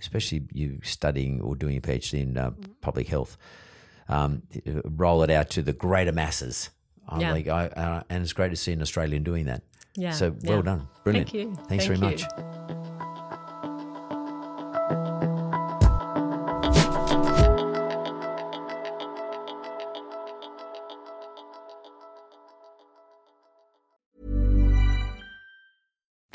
[0.00, 3.36] especially you studying or doing a PhD in uh, public health
[4.08, 4.42] um,
[4.84, 6.70] roll it out to the greater masses.
[7.08, 7.32] I'm Yeah.
[7.32, 9.62] like, I, uh, and it's great to see an Australian doing that.
[9.94, 10.62] Yeah, So well yeah.
[10.62, 11.30] done, brilliant.
[11.30, 11.54] Thank you.
[11.68, 12.26] Thanks Thank very you.
[12.26, 12.75] much.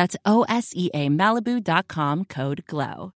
[0.00, 3.12] That's O S E A Malibu.com code GLOW.